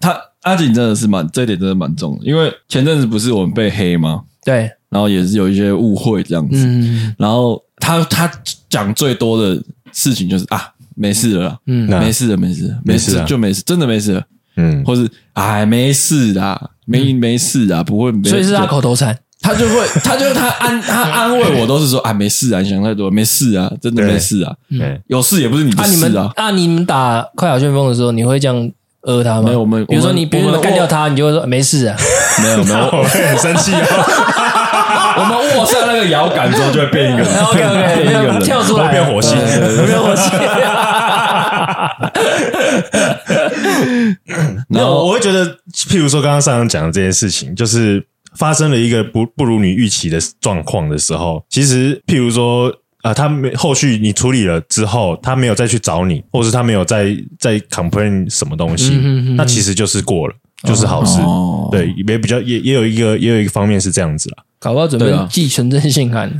[0.00, 4.22] 他阿锦真的是蛮这一点真的蛮重的，因为前阵子不是我们被黑吗？
[4.44, 6.56] 对，然后也是有一些误会这样子。
[6.56, 8.30] 嗯，然后他他
[8.68, 9.62] 讲最多的
[9.92, 14.24] 事情就是啊，没事了，嗯，没事了，没事，没事就没事，真的没事了。
[14.56, 19.16] 嗯，或是哎，没事啦，没没事啊，不会，所以是他口头禅。
[19.42, 24.54] 他就会，他就他安他安慰我，都是说啊，没事啊，你想太多，没事啊，真的没事啊，
[25.06, 26.30] 有事也不是你的事啊。
[26.36, 28.70] 啊，你们打快打旋风的时候，你会这样
[29.02, 29.44] 讹他吗？
[29.46, 31.96] 没有，我们比如说你别人干掉他，你就会说没事啊。
[32.42, 33.80] 没有没有， 我会很生气啊。
[35.16, 39.34] 我们握上那个摇杆之后，就会变一个人，OK OK，变一个人跳出来，变火星，
[39.86, 40.30] 变火星。
[44.68, 45.46] 然后我会觉得，
[45.88, 48.04] 譬如说刚刚上上讲的这件事情，就是。
[48.40, 58.94] 发生了一个不不如你预期的状况的时候，其实譬如说啊，他没后续你处理了之后，他没有再去找你，或者是他没有再再 complain 什么东西，
[59.36, 61.20] 那其实就是过了，就是好事。
[61.70, 64.42] 对，也比较也也有一个也有一个方面是这样子啦。
[64.58, 66.30] 搞不好准备寄存证信函，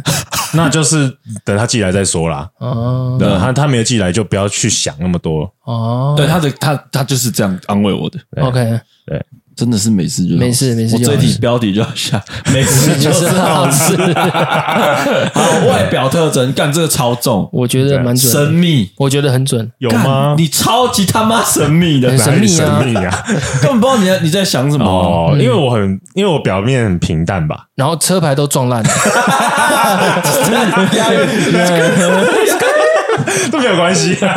[0.54, 1.10] 那就是
[1.44, 2.48] 等他寄来再说啦。
[2.58, 5.50] 哦，对，他他没有寄来，就不要去想那么多。
[5.64, 8.18] 哦，对，他的他他就是这样安慰我的。
[8.42, 9.22] OK，对。
[9.60, 12.18] 真的是没事就没事没事，我这题标题就要下
[12.50, 13.94] 没事 就是好吃。
[15.34, 18.32] 好，外表特征，干这个超重，我觉得蛮准。
[18.32, 19.70] 神秘，我觉得很准。
[19.76, 20.34] 有吗？
[20.38, 22.32] 你超级他妈神秘的，很神
[22.80, 23.24] 秘啊！
[23.60, 25.36] 根本不知道你在你在想什么哦。
[25.38, 28.88] 因为我很，因为我表面很平淡吧，然后车牌都撞烂了。
[33.50, 34.28] 都没有关系， 大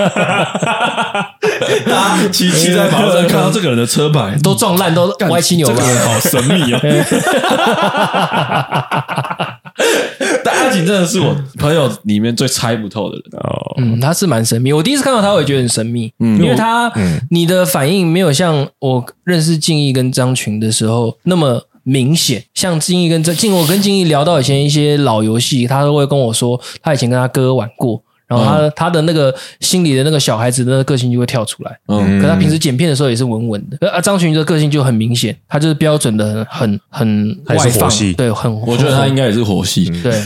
[1.85, 6.79] 家骑骑在马路上看到这个人的车牌都撞烂，都歪七扭八，这个人好神秘啊。
[10.43, 13.73] 但阿锦真的是我朋友里面最猜不透的人哦。
[13.77, 14.71] 嗯，他是蛮神秘。
[14.71, 22.43] 我第一次看到他，我也觉得很神秘，嗯，因为他，嗯，你的反应没有像我认识静义跟张群的时候那么明显。
[22.53, 28.03] 像静义跟这静，我跟静义聊到以前一些老游戏，他都会跟我说，他以前跟他哥玩过。
[28.33, 33.89] 然后他、嗯、他的那个心里的那个小孩子的那个个性就会跳出来，嗯，可他平时剪片的时候也是稳稳的。
[33.89, 38.53] 啊，张群的个性就很明显，他就是标准的很很外放，对，很。
[38.61, 40.21] 我觉得他应该也是火系，对，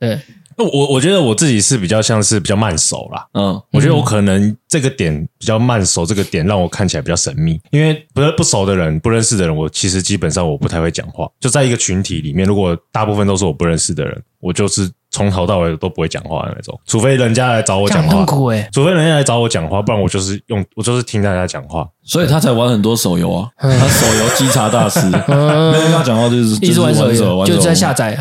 [0.00, 0.18] 对。
[0.56, 11.28] 那我我觉得我自己是比较像是比较慢熟啦，嗯，我觉得我可能这个点比较慢熟，这个点让我看起来比较神秘，因为不是不熟的人、不认识的人，我其实基本上我不太会讲话。
[11.40, 14.88] 就在一个群体里面，如果大部分都是我不认识的人，我就是。
[15.14, 18.10] 从头到尾都不会讲话的那种，除非人家来找我讲话。
[18.10, 21.86] 痛苦欸，除非人家来找我讲话，不然我就是用我就是听大家讲话。
[22.04, 28.18] 所以他才玩很多手游啊，他手游稽查大师，没跟他讲话就是一直玩手游，就在下载。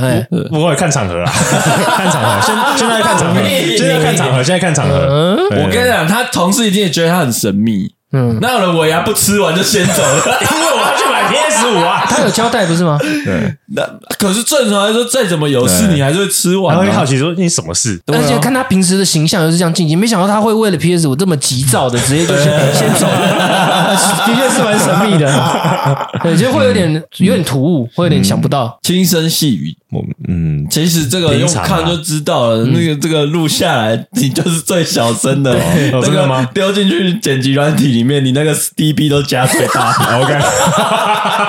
[0.51, 1.25] 不过看场合啊，
[1.97, 2.41] 看场合。
[2.45, 3.41] 现现在看场合，
[3.75, 5.35] 现在看场合，现在看场合。
[5.49, 7.91] 我跟你讲，他同事一定也觉得他很神秘。
[8.15, 10.17] 嗯，那有人尾牙不吃完就先走了？
[10.39, 12.03] 因为我要去买 PS 五啊。
[12.09, 12.97] 他有交代不是吗？
[13.25, 13.83] 对，那
[14.17, 16.75] 可是正常来说，再怎么有事，你还是会吃完。
[16.75, 17.99] 他会好奇说你什么事？
[18.07, 23.95] 而且看他平时的形象又是这样静静，没想到他会为了 PS 五这么急躁的，直接就先 先走了。
[24.25, 29.75] 的确是蛮神秘的，对，就会有点有点突兀，会有点想不到，轻声细语。
[29.91, 32.65] 我嗯，其实这个用看就知道了。
[32.65, 35.55] 那个这个录下来，你就是最小声的。
[36.01, 36.49] 这个吗？
[36.53, 39.91] 丢进去剪辑软体里面，你那个 dB 都加最大。
[40.19, 40.33] OK，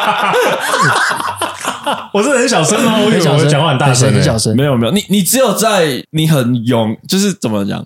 [2.13, 2.95] 我是很小声吗？
[2.99, 4.55] 我以为我讲话很大声，很小声。
[4.57, 7.85] 没有没有，你你只有在你很勇，就是怎么讲？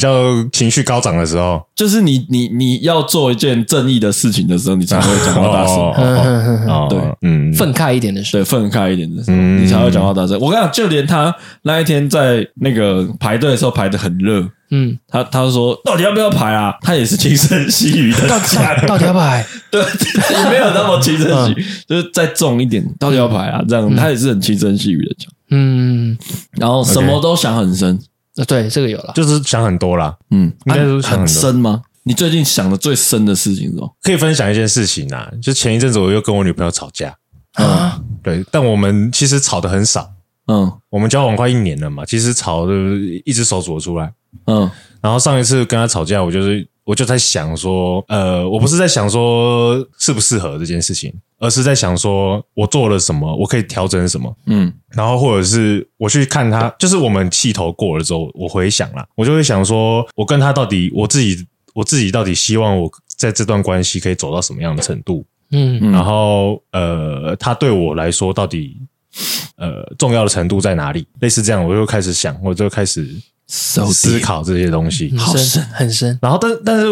[0.00, 6.88] 比较情绪高涨的时候，就是你你你要做一件正义的事情的时候，你才会讲话大声。
[6.88, 10.40] 对，嗯，愤慨一点的时候，对，愤慨一点的时候，你才会讲话大声。
[10.40, 11.34] 我跟你讲，就连他
[11.64, 16.74] 那一天在那个排队的时候排的很热，嗯，他他说到底要不要排啊？
[16.80, 19.44] 他也是轻声细语的讲，到底要排？
[19.70, 23.62] 对，也没有那么轻声细语，就是再重一点，到底要排啊？
[23.68, 26.16] 这样他也是很轻声细语的讲，嗯，
[26.52, 28.00] 然后什么都想很深。
[28.46, 30.16] 对，这个有了，就是想很多啦。
[30.30, 31.82] 嗯，应该是想很深吗？
[32.04, 33.96] 你最近想的最深的事情是什么？
[34.02, 37.14] 可以分享一件事情啊，就前一阵子我又跟我女朋友吵架
[37.54, 38.00] 啊。
[38.22, 40.10] 对，但我们其实吵得很少。
[40.46, 42.72] 嗯，我们交往快一年了嘛，其实吵的
[43.24, 44.12] 一只手数得出来。
[44.46, 51.12] 嗯，然后上一次跟她吵架，我就是我就在想说，呃，我不是在想说适不适合这件事情。
[51.42, 68.76] 而是在想说，我做了什么，我可以调整什么，嗯，然后或者是我去看他，就是我们气头过了之后，我回想了，我就会想说，我跟他到底，我自己，我自己到底希望我在这段关系可以走到什么样的程度，嗯，然后呃，他对我来说到底
[69.56, 71.06] 呃重要的程度在哪里？
[71.20, 73.08] 类似这样，我就开始想，我就开始
[73.50, 76.18] 思考这些东西，好深，很深。
[76.22, 76.86] 然后，但但是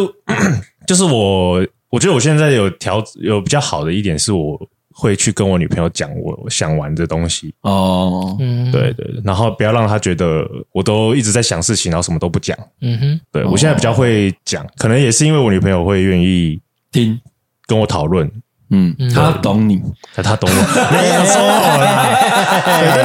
[0.86, 1.66] 就是我。
[1.90, 7.54] 我觉得我现在有调有比较好的一点是，我会去跟我女朋友讲我想玩的东西。
[7.62, 16.60] 哦，嗯，对对，然后不要让她觉得我都一直在想事情，然后什么都不讲，嗯哼，对我现在比较会讲，可能也是因为我女朋友会愿意
[16.92, 17.18] 听。
[17.66, 18.30] 跟我讨论，
[18.70, 19.80] 嗯，他懂你，
[20.14, 20.54] 他懂我，
[20.92, 21.34] 没有错，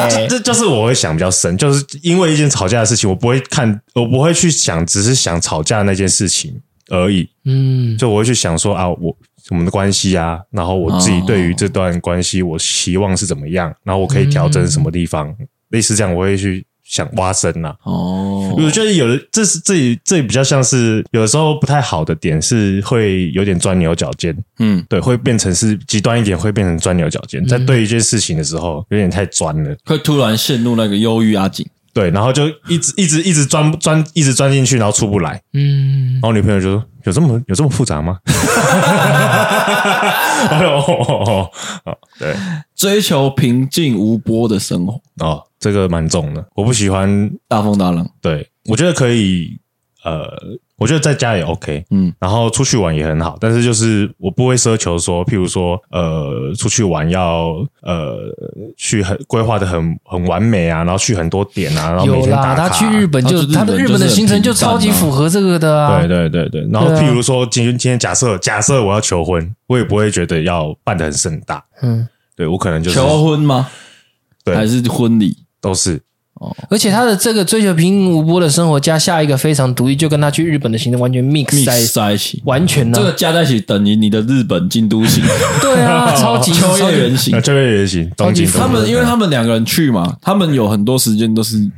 [0.09, 6.61] 对，这就是我会想比较深，就是因为一件吵架的事情，我不会看，我不会去想，只是想吵架那件事情。
[6.89, 9.17] 而已，嗯，就我会去想说啊，我
[9.49, 17.75] 我们的关系啊，然后我自己对于这段关系，我希望是怎么样，然后我可以调整什么地方，嗯、类似这样，我会去想挖深呐、啊。
[17.85, 24.35] 哦，我觉得有的，这是这这比较像是有的时候不太好的点，是会有点钻牛角尖。
[24.59, 31.65] 嗯，对，会变成是极端一点，会变成钻牛角尖，在对一件事情的时候，有点太钻了，会突然陷入那个忧郁阿景。
[31.95, 35.41] 对，然后就一直一直一直钻钻一直钻进去，然后出不来。
[35.53, 38.17] 嗯，然后女朋友就说：“有这么有这么复杂吗？”
[40.49, 41.49] 哦，
[42.19, 42.35] 对，
[42.75, 46.45] 追求平静无波的生活哦，这个蛮重的。
[46.55, 48.09] 我不喜欢大风大浪。
[48.21, 49.59] 对，我觉得可以，
[50.03, 50.27] 呃。
[50.77, 58.17] 我觉得在家也 OK，嗯，然后出去玩也很好，但是就是我不会奢求说，譬如说，呃，出去玩要呃
[58.75, 62.67] 去很规划的很很完美啊，然后去很多点啊，然后每天打卡。
[62.67, 65.99] 他去日本就他的日本的行程就超级符合这个的啊。
[65.99, 73.69] 对对对对，然后譬如说今天今天假设假设我要求婚，我也不会觉得要办的很盛大，嗯，对我可能就是求婚吗？
[74.43, 76.01] 对，还是婚礼都是。
[76.69, 85.23] 而且他的这个追求平静无波的生活，加下一个非常独立，就跟他去日本的行程完全 mix 在，在一起，完全呢，这个加在一起等于你的日本京都行。
[85.61, 91.69] 对啊，超级秋叶原型，秋叶原行，东京他们，因为他们两个人去嘛，他们有很多时间都是。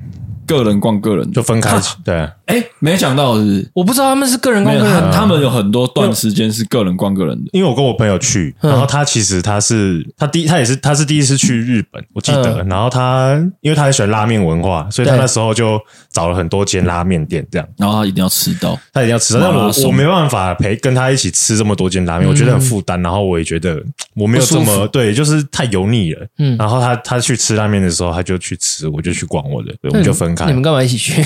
[0.48, 1.76] 个人逛个人，就分开。
[2.04, 7.50] 对，哎，没想到是，我不知道他们是个人逛个人，他们有很多段时间是个人逛个人的。
[7.54, 12.64] 因为我跟我朋友去，然后他其实他是他第他也是他是第一次去日本，我记得。
[12.66, 15.80] 然后他因为他很喜欢拉面文化，所以他那时候就
[16.12, 17.68] 找了很多间拉面店，这样。
[17.78, 19.40] 然后他一定要吃到，他一定要吃到。
[19.40, 23.02] 但我我没办法陪跟他一起吃这么多间拉面，我觉得很负担。
[23.02, 23.82] 然后我也觉得
[24.16, 26.28] 我没有这么对，就是太油腻了。
[26.38, 26.56] 嗯。
[26.58, 30.46] 然后他他去吃拉面的时候，他就去吃，我就去逛我的，我们就分开。
[30.46, 31.24] 你们干嘛一起去？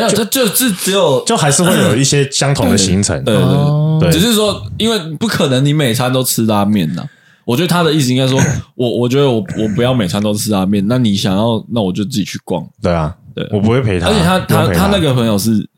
[0.00, 3.22] 没有，就就是只有，就还是会有一些相同的行程。
[3.24, 7.04] 对对对，只是说，因为不可能你每餐都吃拉面呐。
[7.44, 8.40] 我觉得他的意思应该说，
[8.76, 10.84] 我我觉得我我不要每餐都吃拉面。
[10.86, 12.64] 那你想要，那我就自己去逛。
[12.80, 14.06] 对啊，对，我不会陪他。
[14.06, 15.68] 而且他他他那个朋友是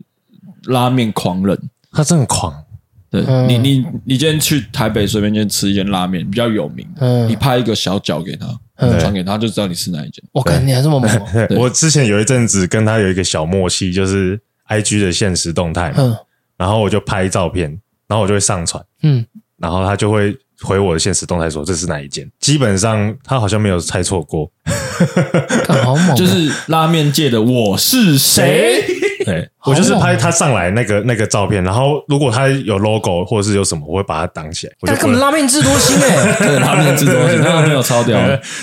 [0.64, 1.58] 拉面狂人，
[1.90, 2.54] 他真的狂。
[3.10, 8.46] 对你你你今天去台北随便先吃一间拉面比较有名的，你拍一个小角给他。
[9.00, 10.22] 传给他，就知道你是哪一间。
[10.32, 11.10] 我靠，你还这么猛！
[11.58, 16.16] 我之前有一阵子跟他有一个小默契，就是 IG 的现实动态，嗯，
[16.56, 17.70] 然后我就拍照片，
[18.08, 19.24] 然后我就会上传，嗯，
[19.58, 22.30] 然后他就会回我的现实动态说这是哪一间。
[22.40, 24.50] 基本上他好像没有猜错过，
[25.84, 26.16] 好猛！
[26.16, 28.84] 就是拉面界的我是谁。
[29.24, 34.72] 对， 我就是拍他上来那个那个照片，然后如果他有 logo 或者是有什么，我会把它挡起来。
[34.82, 38.18] 他根本拉面智多星哎， 对，拉面智多星， 那个没有超屌。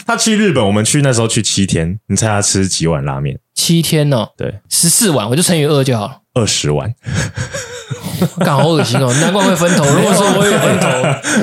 [0.05, 3.39] 他去日本，我们去那时候去七天，你猜他吃几碗拉面？
[3.55, 6.93] 七天哦，对，十四碗，我就乘以二就好了，二十碗。
[8.39, 9.86] 干好恶心哦，难怪会分头。
[9.86, 10.88] 如果说我有分头，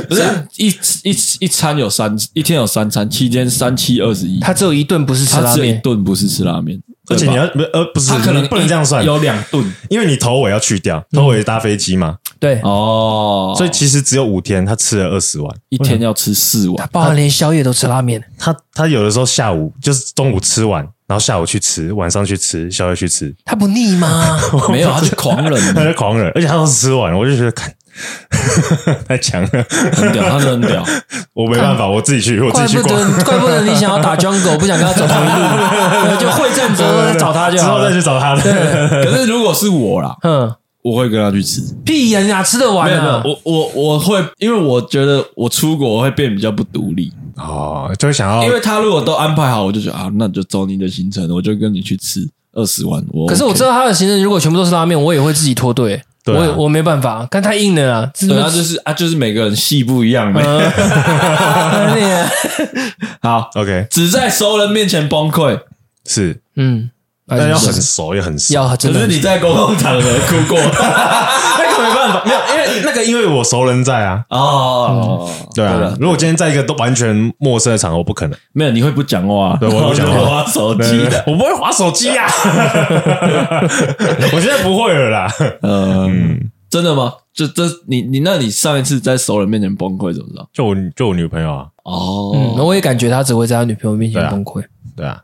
[0.09, 0.23] 不是
[0.57, 0.69] 一
[1.05, 4.39] 一一餐有三，一天有三餐，七天三七二十一。
[4.41, 6.79] 他只有一顿不是吃拉面，一顿不是吃拉面。
[7.09, 12.17] 而且你要不呃不是，他可能不能这样算，有两顿，因为你头尾要去掉，头尾搭飞机嘛。
[12.39, 12.61] 对。
[12.63, 18.23] 哦，所以其实只有五天，他吃了二十碗，一天要吃四碗，包含连宵夜都吃拉面。
[18.39, 24.39] 他他有的时候下午就是中午吃完，然后下午去吃，晚上去吃，宵夜去吃，他不腻吗？
[24.69, 27.73] 没有，他是狂人， 他是狂人，而且他都是吃完，我就觉得看
[29.09, 29.49] 太强了，
[29.95, 30.85] 很屌，他是很屌。
[31.35, 32.95] 我没办法，我自己去，我自己去逛。
[33.25, 38.35] 怪不得你想要打 jungle， 不想跟他走同一路，就会战之后再找他就好，之后再去找他。
[38.37, 41.63] 可是如果是我啦，嗯，我会跟他去吃。
[41.85, 43.23] 屁呀，你哪吃得完啊？
[43.25, 48.45] 我我我会，因为我觉得我出国我会变比较不独立哦，就会想要。
[48.45, 53.03] 因为他如果都安排好，我就觉得啊，那就走你的行程，我就跟你去吃二十万。
[53.11, 56.03] 我可是我知道他的行程，如果全部都是拉面，我也会自己脱队。
[56.35, 58.11] 我我没办法，看太硬了啊！
[58.21, 60.43] 对啊，就是啊，就是每个人戏不一样呗。
[63.23, 65.59] 好， OK，只在熟人面前崩溃。
[66.05, 66.91] 是，嗯，
[67.29, 74.25] 但要很熟也很熟，要可是你在公共场合哭过， 那个没办法，没有，因为那个因为我熟人在啊。
[74.31, 78.39] 哦，对啊，如果今天在一个都完全陌生的场合，不可能。
[78.53, 79.57] 没有，你会不讲话？
[79.59, 82.27] 对，我不讲话，滑手机的，我不会滑手机呀。
[84.33, 85.29] 我现在不会了啦。
[85.63, 87.13] 嗯，真的吗？
[87.35, 90.49] 就这，你你那你上一次在熟人面前崩溃怎么着？
[90.53, 91.67] 就我就我女朋友啊。
[91.85, 94.65] 哦，那我也感觉他只会在他女朋友面前崩溃。
[94.97, 95.21] 对啊，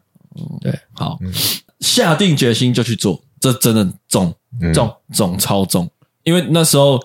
[0.61, 1.19] 对，好，
[1.83, 4.33] 下定决心就去做，这真的重
[4.73, 5.91] 重重超重。
[6.23, 6.99] 因为那时候，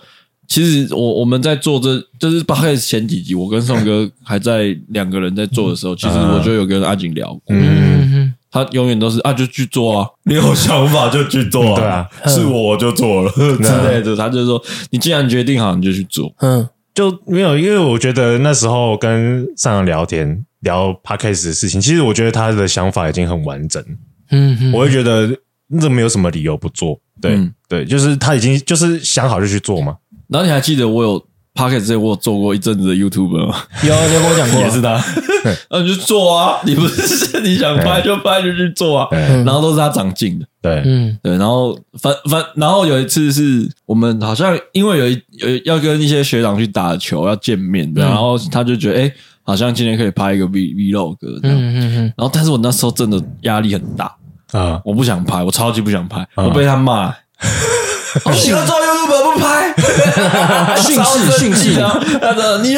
[0.48, 23.84] 其实我我们在做这，就是八开始前几集，我跟宋哥 还在两个人在做的时候，其实我就有跟阿景聊过，嗯，他永远都是啊，就去做啊， 你有想法就去做啊，对啊，是我就做了 之类的，他就说，你既然决定好，你就去做，嗯，就没有，因为我觉得那时候跟上阳聊天聊 Podcast 的事情，其实我觉得他的想法已经很完整，
[24.32, 25.30] 嗯，我会觉得
[25.80, 27.00] 这没有什么理由不做。
[27.20, 29.98] 对、嗯、对，就是他已经就是想好就去做嘛。
[30.28, 31.20] 然后你还记得我有
[31.54, 33.64] p o c k e t 之前我有做过一阵子的 YouTuber 吗？
[33.84, 35.04] 有，你有跟我讲过，也是他。
[35.72, 39.08] 那你就做啊，你不是你想拍就拍就去做啊。
[39.12, 41.32] 然后都是他长进的，对，嗯，对。
[41.38, 49.14] 然后反反，然后有一次是我们好像因为有一有要跟一些学长去打球要见面，然后他就觉得哎，
[49.48, 51.58] 好像今天可以拍一个 V Vlog 这样。
[51.58, 52.14] 嗯嗯嗯。
[52.18, 54.14] 然后但是我那时候真的压力很大
[54.52, 57.16] 啊，我不想拍，我超级不想拍，我被他骂。
[58.26, 59.74] 你喜欢做 YouTube 不拍，
[60.82, 61.76] 训斥训斥，
[62.20, 62.74] 他说你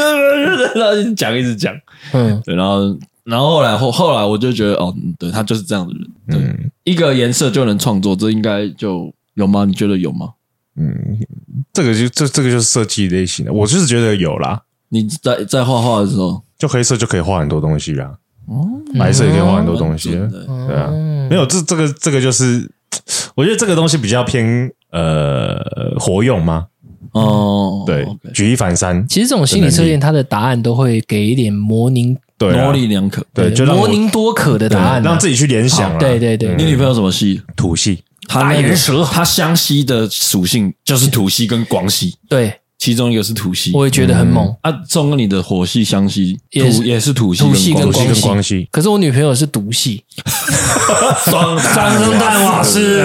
[1.15, 1.73] 讲一直讲，
[2.13, 6.07] 嗯，对，然后然后后来后后来我就觉得哦，对他就是这样的人，
[6.39, 9.65] 对，一个颜色就能创作，这应该就有吗？
[9.65, 10.29] 你觉得有吗？
[10.75, 11.19] 嗯，
[11.73, 14.61] 这个就这这个就是设计类型的，我就是觉得有啦。
[14.89, 18.11] 你在在画画的时候，就黑色就可以画很多东西啊，
[18.47, 20.91] 哦，白色也可以画很多东西，对啊，
[21.27, 22.69] 没有这这个这个就是。
[23.35, 25.57] 我觉得这个东西比较偏呃
[25.97, 26.65] 活用吗？
[27.13, 29.07] 哦，对，举一反三。
[29.07, 35.97] 其实这种心理测验，它的答案都会给一点模棱对模棱两可，对，就模棱多可的答案，让自己去联想。
[35.97, 37.41] 对对对，你女朋友什么系？
[37.55, 38.03] 土系。
[38.27, 42.17] 大岩蛇，它湘西的属性就是土系跟广系。
[42.27, 42.58] 对。
[42.79, 44.71] 其中一个是土系，我也觉得很猛啊。
[44.87, 48.69] 中跟你的火系相吸，土也是土系，土系跟光系。
[48.71, 50.01] 可是我女朋友是毒系，
[51.25, 52.99] 双生蛋瓦斯。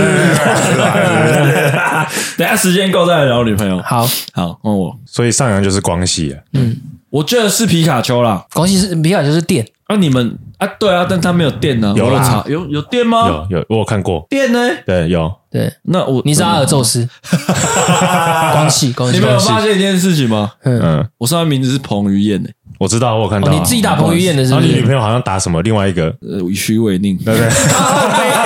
[2.39, 3.83] 等下时间够再来聊女朋友。
[3.83, 6.37] 好好问我，所以上扬就是光系。
[6.53, 6.77] 嗯，
[7.11, 8.47] 我觉得是皮卡丘啦。
[8.55, 9.67] 光系是皮卡丘是电。
[9.87, 11.93] 啊，你们啊，对啊，但他没有电呢。
[11.97, 13.47] 有啦，有有电吗？
[13.51, 14.59] 有有，我有看过电呢。
[14.87, 15.31] 对，有。
[15.51, 17.09] 对，那我你是阿尔宙斯，
[18.53, 19.19] 光系光系。
[19.19, 20.51] 你没有发现一件事情吗？
[20.65, 23.49] 嗯，我上面名字是彭于晏诶，我知道，我有看到。
[23.53, 24.67] 你自己打彭于晏的是不是？
[24.67, 27.49] 然后你女朋友好像打什么另外一个呃徐伟宁，对不对？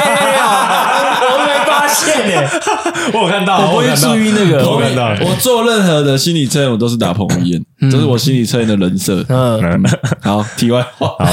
[2.07, 2.49] 没发现诶，
[3.15, 4.69] 我有看到，我不会注意那个。
[4.69, 9.25] 我看到，我做任何的心理测验，我都是打彭于晏，这是我心理测验的人设。
[9.29, 9.83] 嗯，
[10.23, 11.27] 好，题外话，好。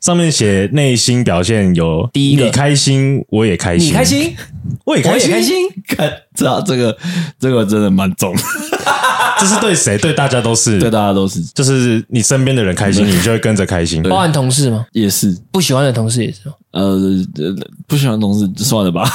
[0.00, 4.34] 上面写内心表现有第一个，你开心，我也开心，你开心，
[4.84, 5.54] 我也开心，开心。
[5.88, 6.96] 看，这这个
[7.40, 8.42] 这个真的蛮重的，
[9.40, 9.96] 这是对谁？
[9.98, 14.02] 对大家都是，对大家都是，就是你身边的人开心，你就会跟着开心。
[14.02, 14.86] 包含同事吗？
[14.92, 16.38] 也是，不喜欢的同事也是。
[16.72, 16.98] 呃，
[17.86, 19.02] 不喜欢的同事算了吧。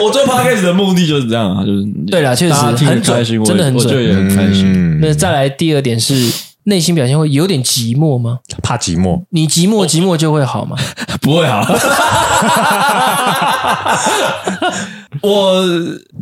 [0.00, 4.98] 我做 podcast 的目的就是这样啊，就是对啦，确实很开心，真的很准，我也很开心。
[5.00, 6.32] 那再来第二点是。
[6.64, 8.40] 内心表现会有点寂寞吗？
[8.62, 10.76] 怕寂寞，你寂寞寂寞就会好吗？
[11.20, 11.62] 不会好。
[15.22, 15.62] 我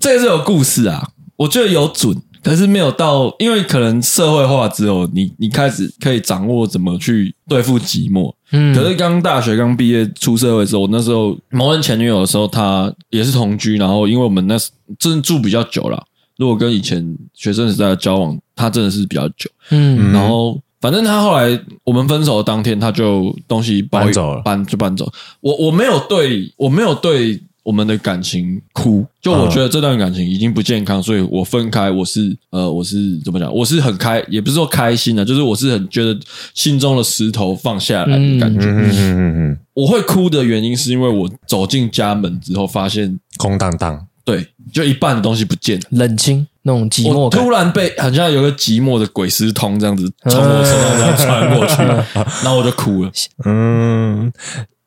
[0.01, 8.35] 这个是有故事啊，我觉得有准，可是没有到，因为可能社会化之后，你你开始可以掌握怎么去对付寂寞。
[8.51, 16.05] 嗯，可是刚大学刚毕业出社会的时候，我那时候某人前女友的时候，她也是同居，然后因为我们那时真住比较久了。
[16.39, 25.11] 如果跟以前学生时代的交往，他真的是比较久，嗯，然后反正他后来我们分手的当天，他就东西搬走了，搬就搬走。
[25.41, 33.55] 我我没有对我没有对我们的感情哭，就我觉得这段感情已经不健康，所以我分开，我是呃我是怎么讲？
[33.55, 36.19] 我是很开，也不是说开心的，就是我是很觉得
[36.55, 38.67] 心中的石头放下来的感觉。
[38.67, 44.09] 嗯嗯嗯嗯，我会哭的原因是因为我走进家门之后，发现空荡荡。
[44.25, 51.83] 对，就一半的东西不见了，冷清那种寂寞感，突然被好像有个寂寞的鬼丝通这样子从我身上这样穿过去，
[52.45, 53.11] 然后我就哭了。
[53.45, 54.33] 嗯，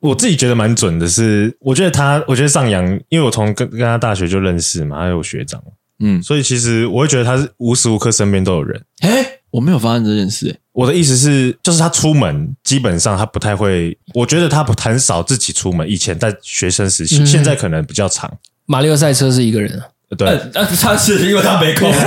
[0.00, 5.62] 我自己觉得蛮准的是，我觉得他，我觉得上扬，因为我从跟跟他大学就认识嘛，还有学长，
[5.98, 8.80] 嗯，所以其实我会觉得他是无时无刻身边都有人。
[9.02, 15.86] 诶，我没有发现这件事，诶，我的意思是，就是他出门基本上他不太会，我觉得他不很少自己出门。
[15.88, 18.32] 以前在学生时期，现在可能比较长。
[18.66, 19.86] 马里奥赛车是一个人啊，
[20.16, 21.98] 对，但是他是因为他没空，对，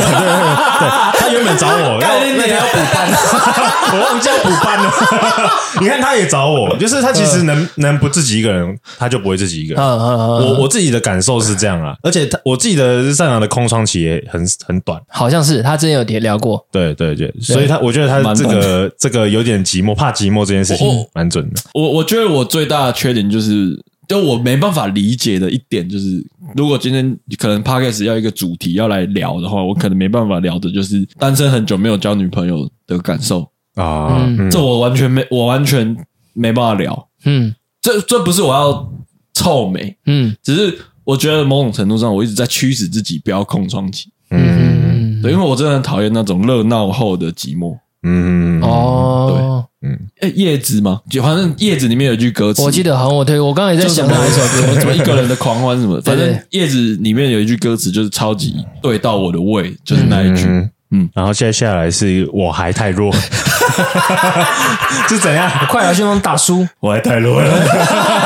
[1.19, 3.11] 他原本找我，那你要补班，
[3.91, 4.91] 我忘记要补班了。
[5.81, 9.83] 你看他也找我，就是他其实能能不自己一个人，他就不会自己一个人。
[9.83, 21.61] 我我自己的感受是这样啊，而且他我记得上扬的空窗期也很很短，好像是他之前有聊过，对对对，所以他我觉得他这个这个有点寂寞，怕寂寞这件事情蛮准的。
[21.73, 23.77] 我我觉得我最大的缺点就是。
[24.09, 33.47] 就我没办法理解的一点就是，如果今天可能 Podcast 要一个主题要来聊的话，我可能没办法聊的就是单身很久没有交女朋友的感受。
[33.75, 35.95] 啊，嗯、这我完全没，我完全
[36.33, 37.07] 没办法聊。
[37.23, 38.91] 嗯，这这不是我要
[39.35, 44.09] 臭美，嗯，只是我觉得某种程度上，我一直在驱使自己不要空窗期。
[44.31, 47.77] 嗯，对，因为我真的很讨厌那种热闹后的寂寞。
[48.03, 49.99] 嗯哦，对，嗯，
[50.35, 60.45] 叶子嘛，就反正叶子里面有一句歌词，我记得好像我推，我刚才也在想哪一首歌，什么一个人的狂欢什么，反正叶子里面有一句歌词就是超级对到我的胃，就是那一句。
[60.91, 63.13] 嗯，然后接下来是我还太弱，
[65.07, 65.47] 是怎样？
[65.69, 67.47] 快来先帮大叔，我还太弱了。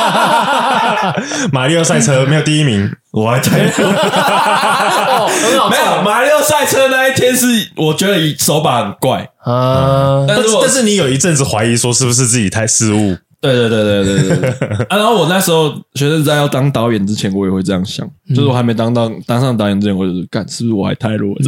[1.51, 3.71] 马里奥赛车没有第一名，我还太弱。
[5.69, 7.45] 没有马里奥赛车那一天是
[7.75, 13.17] 我觉得手把很怪啊，但是但是你有一阵子怀疑说是不是自己太失误？
[13.41, 14.49] 对对对对对对对。
[14.87, 21.39] 啊，然后我那时候学生在要当导演之前，我也会这样想，就是我还没当到当上导演之前，我就是干，是不是我还太弱了？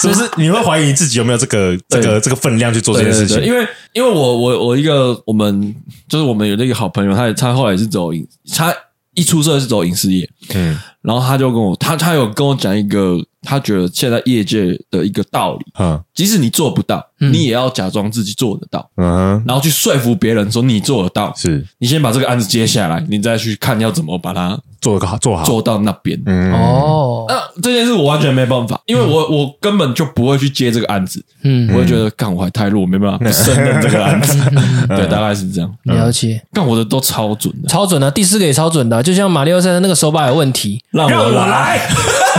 [0.00, 3.42] 是不是你会怀疑你自己有没有这个 这个这个分量去做这件事情？
[3.42, 5.74] 因为因为我我我一个我们
[6.08, 8.74] 就是我们有那个好朋友，他他后来是走影，他
[9.14, 21.66] 一出社是走影视业，嗯，然后他就跟我他他有跟我讲一个他觉得现在业界的一个道理，嗯，即使你做不到，你也要假装自己做得到，嗯，然后去说服别人说你做得到，是。
[21.78, 24.58] 你先把这个案子接下来，你再去看要怎么把它。
[24.80, 26.18] 做个好，做好，做到那边。
[26.24, 31.22] 嗯、哦，那这件事我完全没办法，因为我我根本就不会去接这个案子。
[31.42, 34.38] 嗯，我会觉得干我还太弱，没办法不胜任这个案子。
[34.88, 35.70] 对，大概是这样。
[35.82, 41.86] 了解，干我的都超准的，超准的，第四个也超准的，就像马里奥赛的那个手把有问题，让我来，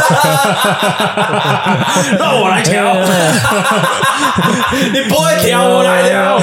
[2.20, 2.96] 让我来调，
[4.94, 6.39] 你不会调，我来调，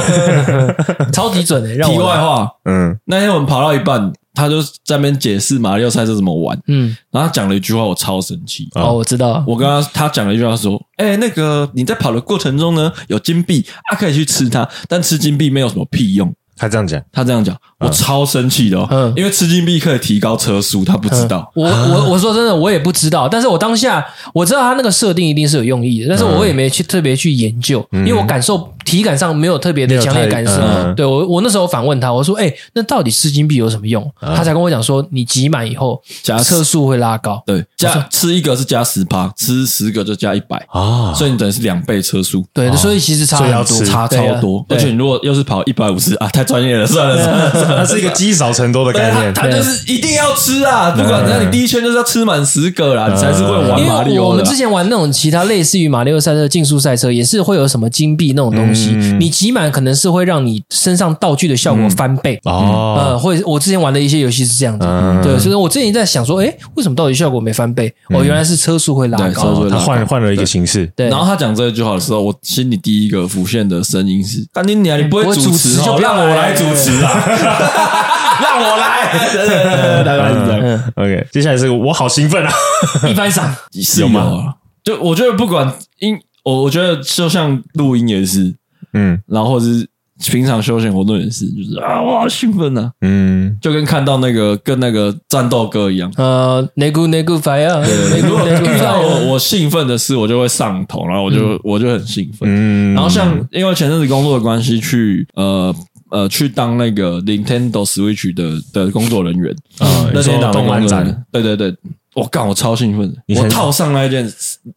[1.13, 1.69] 超级准的。
[1.85, 4.13] 题外话，嗯，那天我们跑到一半。
[4.35, 8.69] 他就在那边解释马里奥赛车怎么玩，嗯，然后他讲了一句话，我超生气。
[8.77, 16.33] 哦，我知道，我跟他他讲了一句话说，哎，那个你在跑的过程中呢，有金币啊，可以去吃它，但吃金币没有什么屁用。
[16.57, 21.49] 他这样讲，他这样讲，我超生气的哦，嗯，因为吃金币可以提高车速，他不知道。
[21.55, 24.05] 我我 我说真的，我也不知道，但是我当下
[24.35, 30.61] 我知道他那个设定一定是有用意的，但是我也没去特别去研究，因为我感受体感上没有特别的强烈感受。
[30.95, 34.05] 对我我那时候反问他，我说，哎，那到底吃金币有什么用？
[34.21, 42.45] 他才跟我讲说，你集满以后加车速会拉高，对，加吃一个是加十趴，吃十个就加一百啊，所以你等于是两倍车速。
[42.53, 46.49] 对，所以其实差很多，差超多，而且你如果又是跑一百五十啊，太。
[46.49, 49.35] 专业了，算了算了， 它是一个积少成多的概念。
[49.35, 54.29] 它就是一定要吃啊，不管那你第一圈就是要吃满十个啦，你才是会玩马里奥。
[54.29, 62.41] 我们之前玩那种其他类似于马里奥赛车竞速赛车，也是会有什么金币那种东西，你集满可能是会让你身上道具的效果翻倍。
[62.45, 62.97] 哦。
[62.99, 64.87] 呃，或者我之前玩的一些游戏是这样子，
[65.23, 67.93] 对，所以我之前在想说，哎，为什么道具效果没翻倍？
[68.11, 70.91] 哦，原来是车速会拉高，他换换了一个形式。
[70.97, 77.58] 对，然后他讲这句话的时候，我心里第一个浮现的声音是：干你娘，你不会主持就不让我来主持啊！
[78.41, 80.93] 让我来，大概是这样。
[80.97, 82.53] OK，接下来是我好兴奋啊！
[83.09, 84.55] 一番赏是有吗？
[84.85, 88.55] 就我觉得不管音，我我觉得就像录音也是，
[88.95, 89.87] 嗯，然后或是
[90.31, 92.91] 平常休闲活动也是，就是啊，我好兴奋啊！
[93.03, 102.49] 嗯，就跟看到那个跟那个战斗歌一样，呃，那个那个 fire，遇到我我兴奋的事，我就会上头，然后我就我就很兴奋。
[102.49, 105.75] 嗯，然后像因为前阵子工作的关系，去呃。
[106.11, 109.55] 呃，去当那个 Nintendo Switch 的的工作人员。
[109.79, 111.75] 啊，那天动漫展，对对对，
[112.15, 114.29] 我干，我超兴奋，我套上那一件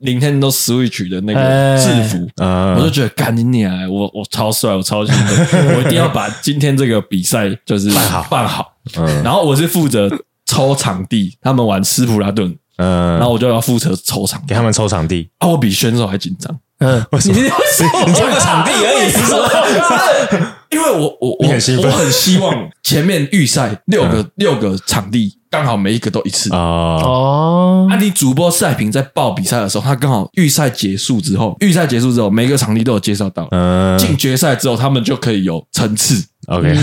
[0.02, 8.24] Nintendo Switch 的那个制服，我就觉得干你娘，我我超帅，我超兴奋， 我一定要把今天这个比赛就是办好。
[8.30, 10.10] 办好，嗯，然后我是负责
[10.46, 16.60] 抽场地，他们玩斯普拉顿，嗯，然后我就要负责抽场，给他们抽场地，啊，我比选手还紧张。
[16.82, 19.48] 嗯，你你抽个场地而已，是说，
[20.72, 21.48] 因为我我我
[21.84, 27.86] 我很希望前面预赛六个六个场地刚好每一个都一次哦。
[27.88, 36.26] 那你主播赛评在报比赛的时候，他刚好预赛结束之后，预赛结束之后，每个场地都有介绍到，嗯，进决赛之后，他们就可以有层次。
[36.48, 36.74] OK，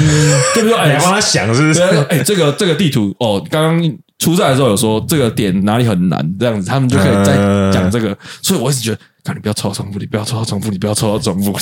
[0.54, 0.78] 对不对？
[0.78, 1.82] 哎，帮他想是不是？
[2.08, 7.34] 哎，这个这个地图哦，刚刚初赛的时候有说这个点哪里很难，这样子他们就可以再
[7.72, 8.16] 讲这个。
[8.40, 8.98] 所以我一直觉得。
[9.34, 11.52] 你不要抽到重复，你不要抽到重复，你不要抽到重复。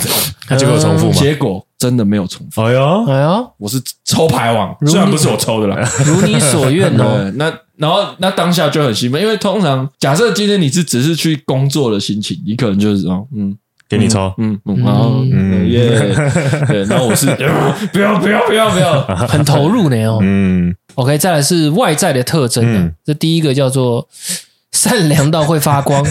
[0.49, 1.13] 他结果重复 吗？
[1.15, 2.63] 结果真的没有重复。
[2.63, 7.31] 哎呦，哎呦，我是抽牌王，虽然不是我抽的啦，如你所愿哦。
[7.37, 13.55] 那然后那当下就很兴奋，因为通常假设今天你是只是去工作的心情，你可能就是哦，嗯，
[13.89, 16.15] 给你抽，嗯，然后嗯耶，
[16.67, 17.27] 对，然后 我是
[17.93, 20.19] 不要不要不要不要，很投入呢哦。
[20.23, 24.09] 嗯，OK，再来是外在的特征，这第一个叫做
[24.73, 26.03] 善良到会发光。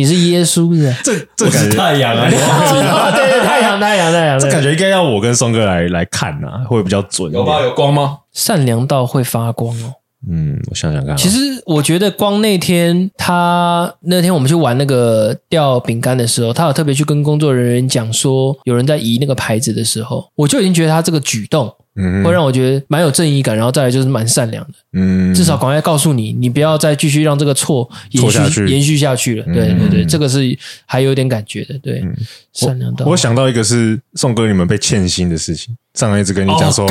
[0.00, 0.90] 你是耶稣是？
[1.04, 2.24] 这这是太阳啊！
[3.14, 7.30] 对对，太阳太阳太阳，这感觉应该要我跟松哥来来看呐，会比较准。
[7.30, 7.60] 有吧？
[7.60, 8.20] 有光吗？
[8.32, 9.99] 善良到会发光哦。
[10.28, 11.16] 嗯，我想想看。
[11.16, 29.44] 其实我觉得光那天他那天我们去玩那个掉饼干的时候，他有特别去跟工作人员讲说，有人在移那个牌子的时候，我就已经觉得他这个举动，嗯，会让我觉得蛮有正义感，然后再来就是蛮善良的，嗯，至少赶快告诉你，你不要再继续让这个错延续延续下去了。
[29.46, 32.04] 对对对，这个是还有点感觉的，对，
[32.52, 33.06] 善良的。
[33.06, 36.86] 我想到一个是宋哥你们被欠薪的事情，上来一直跟你讲说，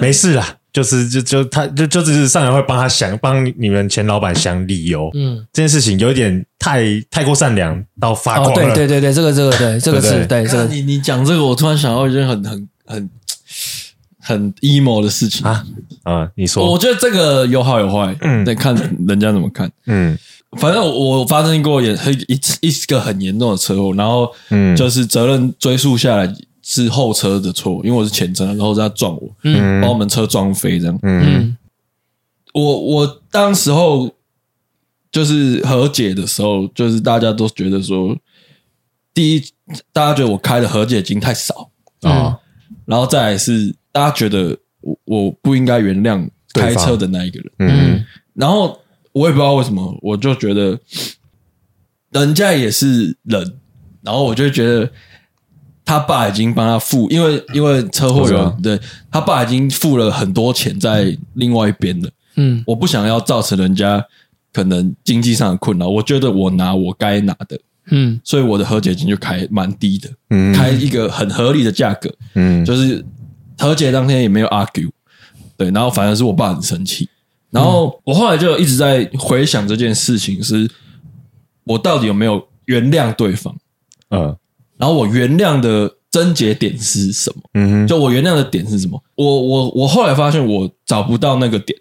[0.00, 0.56] 没事啦。
[0.74, 8.74] 就是就就他就就只是上来会帮他想帮你们前老板想理由，嗯，这件事情有一点太太过善良到发狂了。
[8.74, 10.64] 对对对对，这个这个对，这个是对这个。
[10.64, 13.10] 你你讲这个，我突然想到一件很很很
[14.18, 15.64] 很 emo 的事情啊
[16.02, 16.28] 啊！
[16.34, 18.74] 你说，我觉得这个有好有坏，嗯，得看
[19.06, 20.18] 人家怎么看，嗯，
[20.58, 21.92] 反正我发生过也
[22.26, 26.34] 一次一个很严重的车祸，然后嗯，就是责任追溯下来。
[26.66, 30.98] 是后车的错，因为我是前车，然后他撞我，嗯，把我们车撞飞这样。
[31.02, 31.54] 嗯，
[32.54, 34.10] 我我当时候
[35.12, 38.16] 就是和解的时候，就是大家都觉得说，
[39.12, 39.44] 第一，
[39.92, 42.38] 大家觉得我开的和解金太少啊，嗯，
[42.86, 48.80] 然后再来是大家觉得我我不应该原谅开车的那一个人，嗯，然后
[49.12, 50.80] 我也不知道为什么，我就觉得
[52.10, 53.58] 人家也是人，
[54.00, 54.90] 然后我就觉得。
[55.84, 58.80] 他爸已经帮他付，因为因为车祸有对
[59.10, 62.10] 他爸已经付了很多钱在另外一边了。
[62.36, 64.04] 嗯，我不想要造成人家
[64.52, 67.60] 可能经济上的困扰，我觉得我拿我该拿的，
[67.90, 73.04] 嗯，所以我的和解金就开蛮低的，嗯，开一个很合理的价格，嗯，就是
[73.58, 74.90] 和解当天也没有 argue，
[75.56, 77.08] 对，然后反而是我爸很生气，
[77.50, 80.68] 然后我后来就一直在回想这件事情，是
[81.64, 83.54] 我到底有没有原谅对方？
[84.10, 84.34] 嗯。
[84.84, 87.42] 然后我原谅的症结点是什么？
[87.54, 89.02] 嗯哼，就我原谅的点是什么？
[89.14, 91.78] 我我我后来发现我找不到那个点，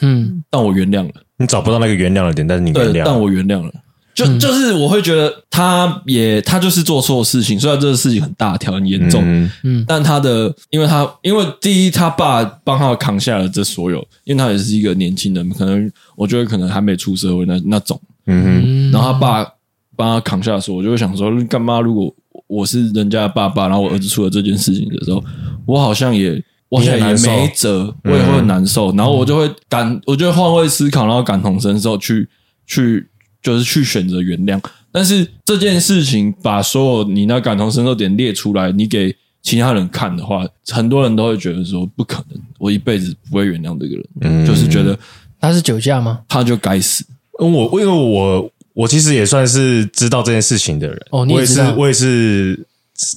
[0.00, 1.12] 嗯，但我原谅了。
[1.36, 3.70] 你找不到那个原谅的点，但是你原谅，但我原谅了。
[4.12, 9.22] 就就是我会觉得他也他就是做错事情，虽然这个事情很大条很严重，
[9.62, 19.46] 嗯，但他的因为他因为第一他爸帮他扛下了这所有，因为他也是一个年轻人，可能我觉得可能还没出社会那那种，嗯哼，然后他爸
[19.94, 22.12] 帮他扛下的时候，我就会想说，干嘛如果。
[22.50, 25.22] 我是人家的爸爸，然后我儿子出了这件事情的时候，
[25.64, 28.92] 我好像也，我好像也没辙，我也会很难受。
[28.96, 32.28] 然后我就会感，我就会换位思考，然后感同身受，去
[32.66, 33.08] 去
[33.40, 34.60] 就是去选择原谅。
[34.90, 44.98] 但是这件事情把所有你那感同身受点列出来，你给其他人看的话，很多人都会觉得说不可能，我一辈子不会原谅这个人，嗯、就是觉得
[45.38, 46.22] 他是酒驾吗？
[46.26, 47.04] 他就该死。
[47.38, 48.50] 我因为我。
[48.72, 51.38] 我其实也算是知道这件事情的人，哦，你也。
[51.38, 52.66] 我也是，我也是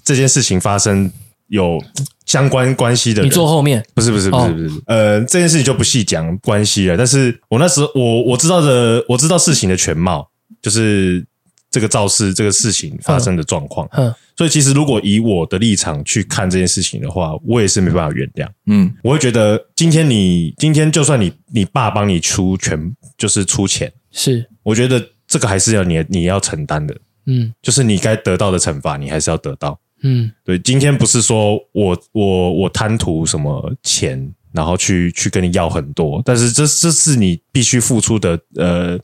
[0.04, 1.10] 这件事情发生
[1.48, 1.82] 有
[2.26, 3.30] 相关关系的人。
[3.30, 3.86] 你坐后面？
[3.94, 4.68] 不是，不是，不是，不是。
[4.68, 6.98] 哦、呃，这件事情就不细讲关系了。
[6.98, 10.28] 但是我那时候，我我知道的，我知道事情的全貌，
[10.62, 11.24] 就是
[11.70, 13.88] 这个肇事这个事情发生的状况。
[13.92, 18.50] 嗯，所以其实如果以我的立场去看这件事情的话，我也是没办法原谅。
[18.66, 25.06] 嗯，我会觉得今天你今天就算你你爸帮你出全，就是出钱，是我觉得。
[25.34, 30.60] 这个还是要你你要承担的，嗯，就是你该得到的惩罚，你还是要得到，嗯，对。
[30.60, 38.96] 今天不是说我我我贪图什么钱，然后去去跟你要很多，但是这这是你必须付出的，呃，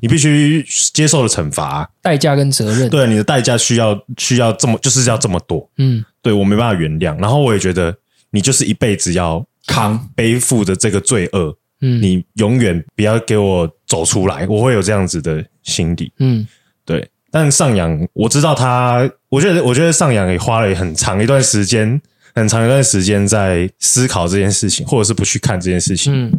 [0.00, 0.62] 你必须
[0.92, 2.90] 接受的惩罚，代价跟责任。
[2.90, 7.18] 对，你的代价需要需要这么就是要这么多，嗯，对，我没办法原谅。
[7.18, 7.96] 然后我也觉得
[8.32, 11.56] 你就是一辈子要扛背负着这个罪恶。
[11.80, 16.12] 嗯，你永远不要给我走出来，我会有这样子的心底。
[16.18, 16.46] 嗯，
[16.84, 17.08] 对。
[17.30, 22.00] 但上扬，我知道他，我觉得，我觉得上扬也花了很长一段时间，
[22.34, 26.26] 很长一段时间在思考这件事情，或者是不去看这件事情。
[26.26, 26.32] 嗯，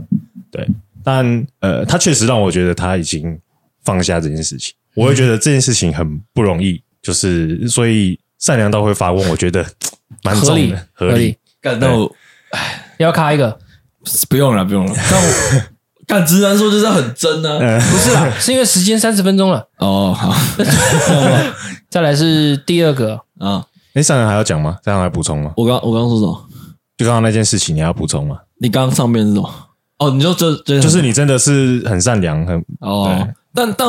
[0.50, 0.68] 对。
[1.04, 3.40] 但呃，他确实让我觉得他已经
[3.84, 4.74] 放下这件事情。
[4.96, 9.64] 我会觉得这件事情很不容易，就是所以善良到会发问，我觉得
[10.24, 11.38] 蛮重的，合理。
[11.62, 12.12] 感到，
[12.50, 13.60] 唉，要开一个。
[14.30, 14.94] 不用了，不用了。
[15.10, 15.34] 但我
[16.08, 19.68] 干直男说就是很真呢、啊，不是啦，是因为时间三十分钟了。
[19.78, 20.34] 哦，好，
[21.90, 23.64] 再来是第二个啊。
[23.94, 24.78] 哎，上人还要讲吗？
[24.84, 25.54] 这样来补充吗？
[25.58, 26.46] 我刚我刚刚说什么？
[26.98, 28.38] 就刚刚那件事情，你还要补充吗？
[28.60, 29.50] 你刚刚上面是什么？
[30.00, 33.28] 哦，你就这这就是你真的是很善良，很哦。
[33.54, 33.88] 但但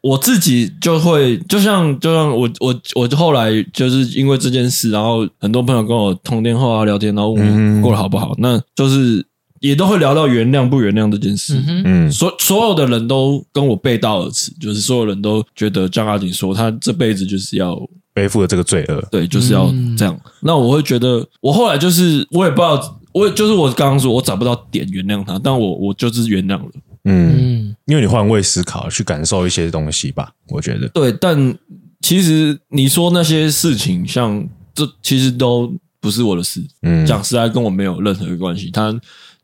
[0.00, 9.24] 我自己就会，就像就像我我我后来就是因为这件事，然后很多朋友跟我通电话啊聊天，然后问我过得好不好，嗯、那就是
[9.60, 11.62] 也都会聊到原谅不原谅这件事。
[11.84, 17.78] 嗯，所所有的人都跟我背道而驰，就是所有人都觉得张阿锦说他这辈子就是要
[18.14, 20.18] 背负了这个罪恶，对，就是要这样。
[20.24, 22.98] 嗯、那我会觉得，我后来就是我也不知道。
[23.14, 26.70] 我就是我刚刚说，我找不到点原谅他，但我我就是原谅了。
[27.04, 30.32] 嗯，因为你换位思考，去感受一些东西吧。
[30.48, 31.58] 我觉得对，但
[32.00, 36.62] 其实你说那些事情，像这其实都不是我的事。
[36.82, 38.70] 嗯，讲实在，跟我没有任何的关系。
[38.70, 38.94] 他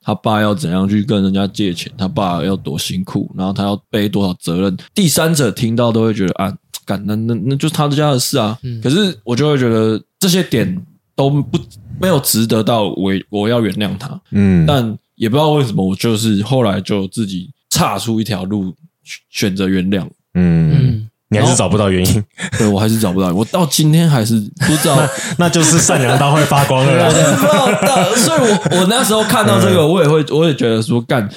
[0.00, 8.56] 他爸要怎样去跟人家借钱，他爸要多辛苦，然后他要背多少责任，第三者听到都会觉得啊，干那那那就是他家的事啊。
[8.62, 10.80] 嗯，可是我就会觉得这些点
[11.16, 11.58] 都不
[12.00, 14.20] 没有值得到我我要原谅他。
[14.30, 14.96] 嗯，但。
[15.18, 18.72] 也不知道为什么，我就是后来就自己岔出一条路，
[19.30, 20.06] 选择原谅。
[20.34, 22.24] 嗯，你还是找不到原因，
[22.56, 23.32] 对，我还是找不到。
[23.34, 24.96] 我到今天还是不知道，
[25.36, 27.10] 那就是善良到会发光了。
[28.16, 31.28] 所以我我那时候看到这个，我也会，我也觉得说，干，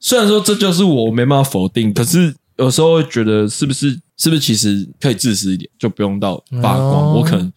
[0.00, 7.14] 虽然说这就是我没办法否定，可是有时候会觉得，是不是，是不是其实可以自私一点，就不用到发光。
[7.16, 7.52] 我可能。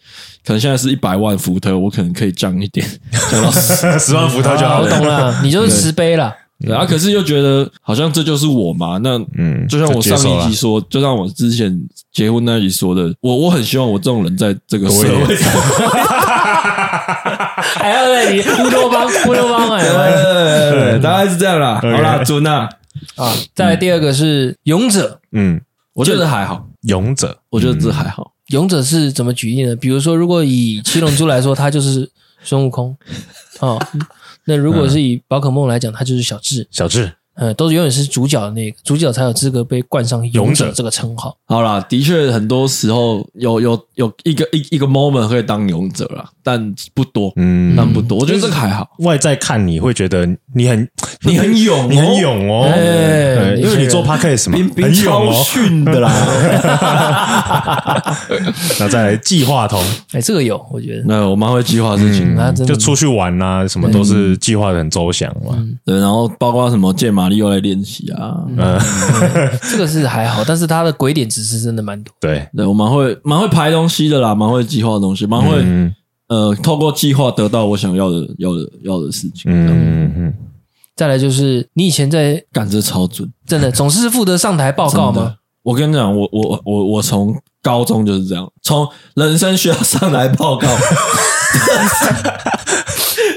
[0.45, 2.85] 可能现在是一百万伏特，我可能可以降一点，
[3.31, 4.81] 降到十十万伏特就好。
[4.81, 6.35] 我懂了，你就是慈悲了。
[6.59, 8.99] 对啊，可是又觉得好像这就是我嘛。
[9.01, 11.73] 那嗯，就像我上一集说，就像我之前
[12.11, 15.49] 结婚那里说的，我我很希望我这种人在这个社会上，
[17.55, 21.79] 还要在你乌托邦乌托邦哎，对对对，大概是这样啦。
[21.81, 22.67] 好啦，尊啊
[23.15, 25.61] 啊，再来第二个是勇者，嗯，
[25.93, 28.31] 我觉得还好，勇者，我觉得这还好。
[28.47, 29.75] 勇者是怎么举例呢？
[29.75, 32.09] 比如说，如果以七龙珠来说，他就是
[32.43, 32.95] 孙悟空
[33.61, 33.81] 哦。
[34.45, 36.67] 那如果是以宝可梦来讲，他就是小智。
[36.69, 37.11] 小智。
[37.35, 41.35] 嗯，都是永远是主角的那个，主角才有资格被冠上勇者这个称号。
[41.45, 48.19] 好啦，的确很多时候有有有一个一一个 moment 会当勇者啦，但不多，嗯，但不多。
[48.19, 48.87] 我觉得这个还好。
[48.99, 50.87] 外在看你会觉得你很
[51.31, 52.67] 你很勇，你很勇哦，
[53.57, 56.11] 因为你做 podcast 嘛，很勇哦，训的啦。
[58.79, 61.03] 那再来计划通，哎，这个有，我觉得。
[61.07, 65.57] 那我蛮会计划事情，就出去玩啊，什么都是计划的很周详嘛。
[65.83, 67.23] 对，然后包括什么借马。
[67.23, 68.43] 马力又来练习啊，
[69.71, 72.13] 这个是还好，但是他的鬼点子是真的蛮多。
[72.19, 75.95] 对，对我蛮会蛮会排东西的啦，蛮会计划的东西，蛮会、嗯、
[76.27, 79.43] 呃，透过计划得到我想要的、要的、要的事情。
[79.45, 80.33] 嗯嗯嗯。
[80.95, 85.35] 再来就是你以前在赶着超准，真的总是负责上台报告吗？
[85.63, 90.67] 我跟你讲，我我我我从高中就是这样，从人生需要上台报告，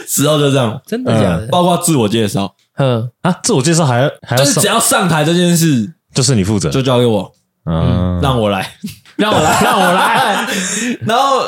[0.09, 1.47] 之后就这样，真的假的？
[1.47, 2.55] 包括自我介绍。
[2.79, 3.09] 嗯。
[3.23, 7.33] 啊，自我介绍还要还要就是只要上台这件事，就是你负责，就交给我，
[7.65, 8.73] 嗯，让我来，
[9.17, 10.47] 让我来，让我来。
[11.07, 11.45] 然后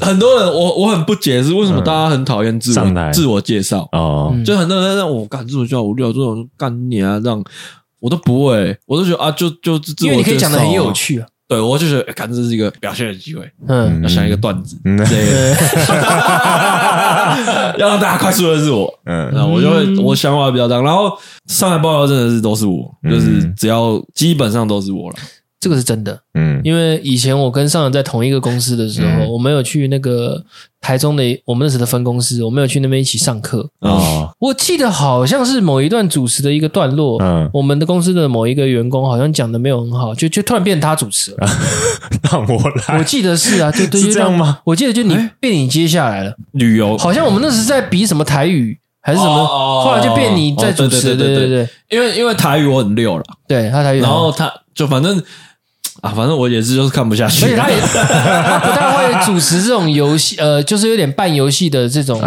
[0.00, 3.88] 很多人，我我很不解是为什么大家很讨厌自我自我介绍？
[3.92, 7.42] 哦，就很多人让我干自我介绍，无聊这种干你啊，这样
[8.00, 11.26] 我都不会，我都觉得啊，就就自我介绍，因为你可以讲的很有趣啊。
[11.48, 15.54] 对，我就觉得，看这是一个表现的机会，嗯，要想一个段子，对，
[17.78, 21.16] 要让大家快速认识我，嗯，然后我就会，我想法比较大，然后
[21.46, 25.16] 上来报告真的是都是我，就是只要基本上都是我了。
[25.58, 30.42] 这个是真的，嗯，因为以前我跟上人在同一个公司的时候，嗯、我们有去那个
[30.80, 33.68] 台中的我们那时的分公司，我们有去那边一起上课。
[33.80, 33.90] 啊。
[33.90, 41.48] 哦、我记得好像是某一段主持的一个段落，嗯，我们的公司的某一个员工好像讲的没有很好，就就突然变他主持了，
[42.30, 44.58] 让我来，我记得是啊，对对，是这样吗？
[44.64, 46.96] 我记得就你被你接下来了，旅游。
[46.98, 55.20] 好像我们那时在比什么台语还是什么，哦、后来就变你在主持，对对对对，因为因为台语我很溜了，对他台语，然后他就反正。
[56.02, 57.40] 啊，反正我也是，就是看不下去。
[57.40, 62.20] 所以他也 他不太会主持这种游戏，呃，就是有点半游戏的这种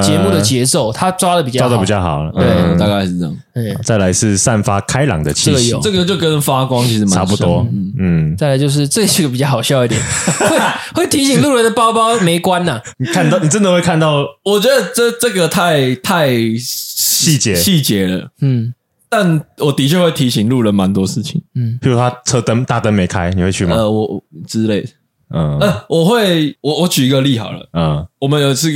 [0.00, 2.30] 节目的节奏，他抓的比较抓的比较好。
[2.30, 3.36] 对，大概是这样。
[3.82, 7.66] 再来是散发开朗的气息，这个就跟发光其实差不多。
[7.98, 10.00] 嗯，再来就是这个比较好笑一点，
[10.38, 10.58] 会
[11.02, 12.80] 会提醒路人的包包没关呐。
[12.98, 14.24] 你看到，你真的会看到？
[14.44, 18.28] 我觉得这这个太太细节细节了。
[18.40, 18.72] 嗯。
[19.08, 23.76] 但我的确会提醒路人蛮多事情，嗯，譬如他车灯大灯没开，你会去吗？
[23.76, 24.88] 呃，我之类的，
[25.30, 28.70] 嗯，呃，我会，我我举一个例好了，嗯，我们有一次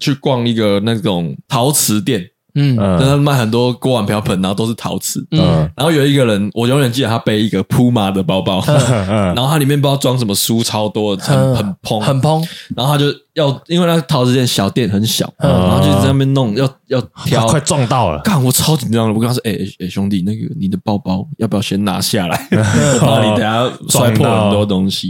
[0.00, 2.28] 去逛一个那种陶瓷店。
[2.54, 5.26] 嗯，但他卖很多锅碗瓢盆，然后都是陶瓷。
[5.30, 5.40] 嗯，
[5.74, 12.46] 然后有一个人，我永远记得他背一个 Puma 的包包，然后他里面不知道装什么书，超多，很很蓬，很蓬。
[12.76, 19.14] 然后他就要，因为那陶瓷店小店很小，然后就在那边弄，要要挑，快撞到了，干，我超紧张的。
[19.14, 22.48] 我跟他说：“哎哎兄弟，那个你的包包要不要先拿下来？
[22.52, 25.08] 我怕你等下摔破很多东西。”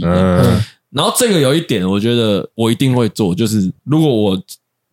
[0.91, 4.41] 然后这个有一点，我觉得我一定会做，就是如果我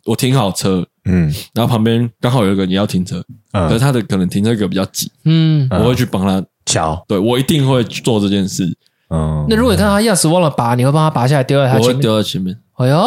[0.06, 0.84] 我停好车。
[1.04, 8.64] 嗯，然后旁边刚好有一个你要停车，可是他的可能停车格比较挤，嗯，我会去帮他乔，对，我一定会做这件事。
[9.08, 12.00] 嗯，那如果你看他钥匙忘了拔，你会帮他拔下来丢在他前面？
[12.00, 12.56] 丢在前面。
[12.74, 12.98] 哎呦，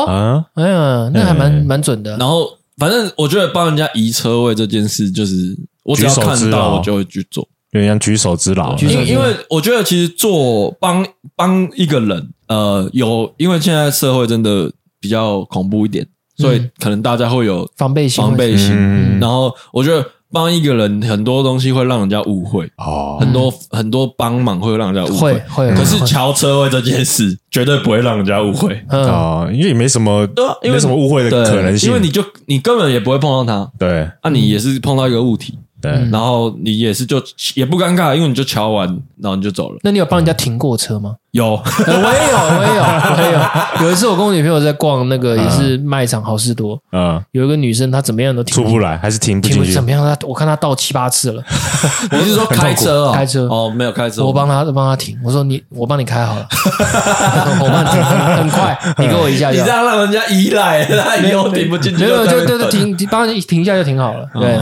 [0.55, 2.17] 哎呀，那还蛮蛮准的。
[2.17, 8.77] 然后反正我觉得帮人家移车位这件事，就是我只要看到我就会去做，有点像举手之劳。
[8.77, 16.05] 因因为我觉得其实做帮帮一个人，呃，有因为现在社会真的比较恐怖一点，
[16.35, 19.19] 所以可能大家会有防备心，防备心。
[19.19, 20.05] 然后我觉得。
[20.33, 25.69] 帮一个人很多东西会让人家误会哦，很多很多帮忙会让人家误会，会。
[25.75, 35.59] 可是乔车位这件事绝对不会让人家误会啊，因为也没什么，对，没什么误会的可能性，因为你就你根本也不会碰到他，对，那你也是碰到一个物体。
[35.79, 37.21] 对，然后你也是就
[37.53, 39.77] 也不尴尬，因为你就乔完，然后你就走了。
[39.83, 41.17] 那你有帮人家停过车吗？
[41.33, 43.87] 有，我也有，我也有，我也有。
[43.87, 49.73] 有一次我跟我女朋友在逛那个也是卖场好事多，嗯，有一个女生她怎么样都停出不来，还是停不进去？
[49.73, 50.05] 怎么样？
[50.05, 51.41] 她我看她倒七八次了。
[52.13, 53.47] 我是说开车开车。
[53.47, 55.17] 哦，没有开车，我帮她帮她停。
[55.23, 56.47] 我说你，我帮你开好了，
[57.59, 58.03] 我帮你停，
[58.37, 64.29] 很快，你给我一下，你这样让人家依赖，他以后停不进去，没有就就停，帮你停一下就停好了。
[64.35, 64.55] 对，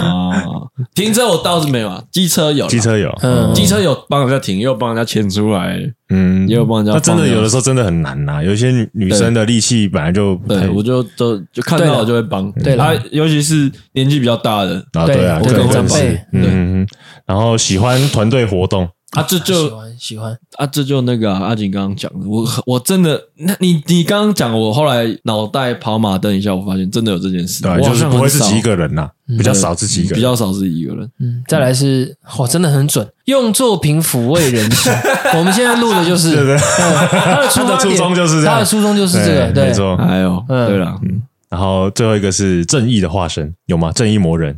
[0.95, 5.78] 停车我倒是没有啊，机车有，机车有，嗯，机车有帮人家停，又帮人家牵出来，
[6.12, 6.91] 嗯，也有帮人家。
[6.91, 16.86] 那真的有的时候真的很难呐，有些女生的力气本来就，对，我就都就看到了就会帮，对，他尤其是年纪比较大的啊，对啊，这种长辈，嗯，
[17.26, 18.88] 然后喜欢团队活动。
[19.12, 31.09] 啊，这就喜欢喜欢啊，这就那个阿景刚刚讲的，我我真的，那你你刚刚讲，我后来脑袋跑马灯一下，我发现真的有这件事，对，就是不会自己一个人呐，比较少自己一个人，比较少自己一个人。
[31.20, 34.91] 嗯，再来是，哇，真的很准，用作品抚慰人心。
[35.38, 39.97] 我们现在录的就是， 对对，他的初衷就是这样，他的初衷就是这个，对，没错。
[39.97, 43.91] 还有，对了，嗯，然后最后一个是正义的化身，有吗？
[43.91, 44.57] 正义魔人。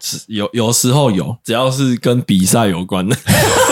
[0.00, 3.14] 是有有时候有，只要是跟比赛有关的。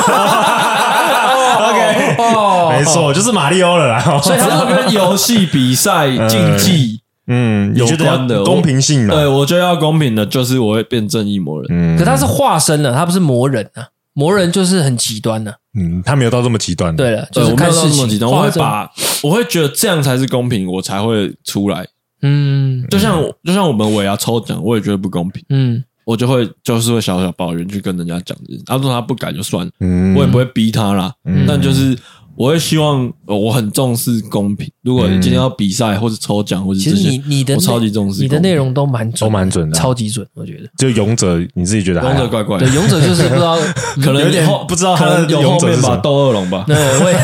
[1.64, 4.20] OK，没错，就是马里欧了啦。
[4.20, 9.14] 所以它是跟游戏比赛竞技， 嗯，有关的公平性的。
[9.14, 11.68] 对，我觉得要公平的，就是我会变正义魔人。
[11.70, 13.86] 嗯，可他是化身了，他不是魔人啊。
[14.14, 15.55] 魔人就是很极端的。
[15.74, 16.94] 嗯，他没有到这么极端。
[16.94, 18.28] 对了，就是看事情。
[18.28, 18.90] 我会把，
[19.22, 21.86] 我会觉得这样才是公平，我才会出来。
[22.20, 25.42] 嗯，就像就像我们尾牙抽奖，我也觉得不公平。
[25.48, 28.36] 嗯，我就会就是会小小抱怨，去跟人家讲，
[28.66, 31.12] 然后说他不改就算了，嗯，我也不会逼他啦。
[31.24, 31.96] 嗯，但就是
[32.34, 34.68] 我会希望，我很重视公平。
[34.82, 40.68] 如果你今天要比赛或者抽奖或者其实你你的我超级重视，你的内容都蛮都蛮准的，超级准，我觉得。
[40.78, 43.57] 就勇者，你自己觉得勇者怪怪，对，勇者就是不知道，
[44.03, 46.64] 可能有点不知道，可能有后面吧，斗恶龙吧。
[46.66, 47.18] 对，我也。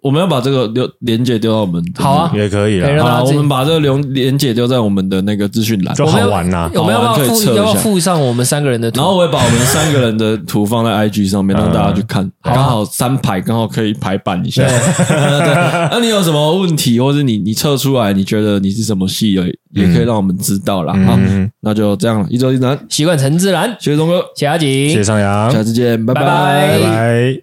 [0.00, 3.04] 我们要把这个连连接丢到我们好啊，也可以了。
[3.04, 6.70] 好，我们把这个连连接丢在我们的那个资讯栏，就好玩呐。
[6.74, 9.00] 我们要不要附要不要附上我们三个人的图？
[9.00, 12.30] 然后我会把我们三个人的图放在 IG 上面，让大家去看。
[12.42, 14.62] 刚好三排，刚好可以排版一下。
[15.90, 20.92] 那你有什么问题，或者你你测出来，你觉得你是什么系的，也可以让我们知道啦。
[21.04, 21.18] 好，
[21.62, 22.26] 那就这样了。
[22.30, 23.68] 一周一难，习惯成自然。
[23.80, 27.40] 谢谢东哥，谢谢阿景，谢谢上扬，下次见，拜拜，拜拜。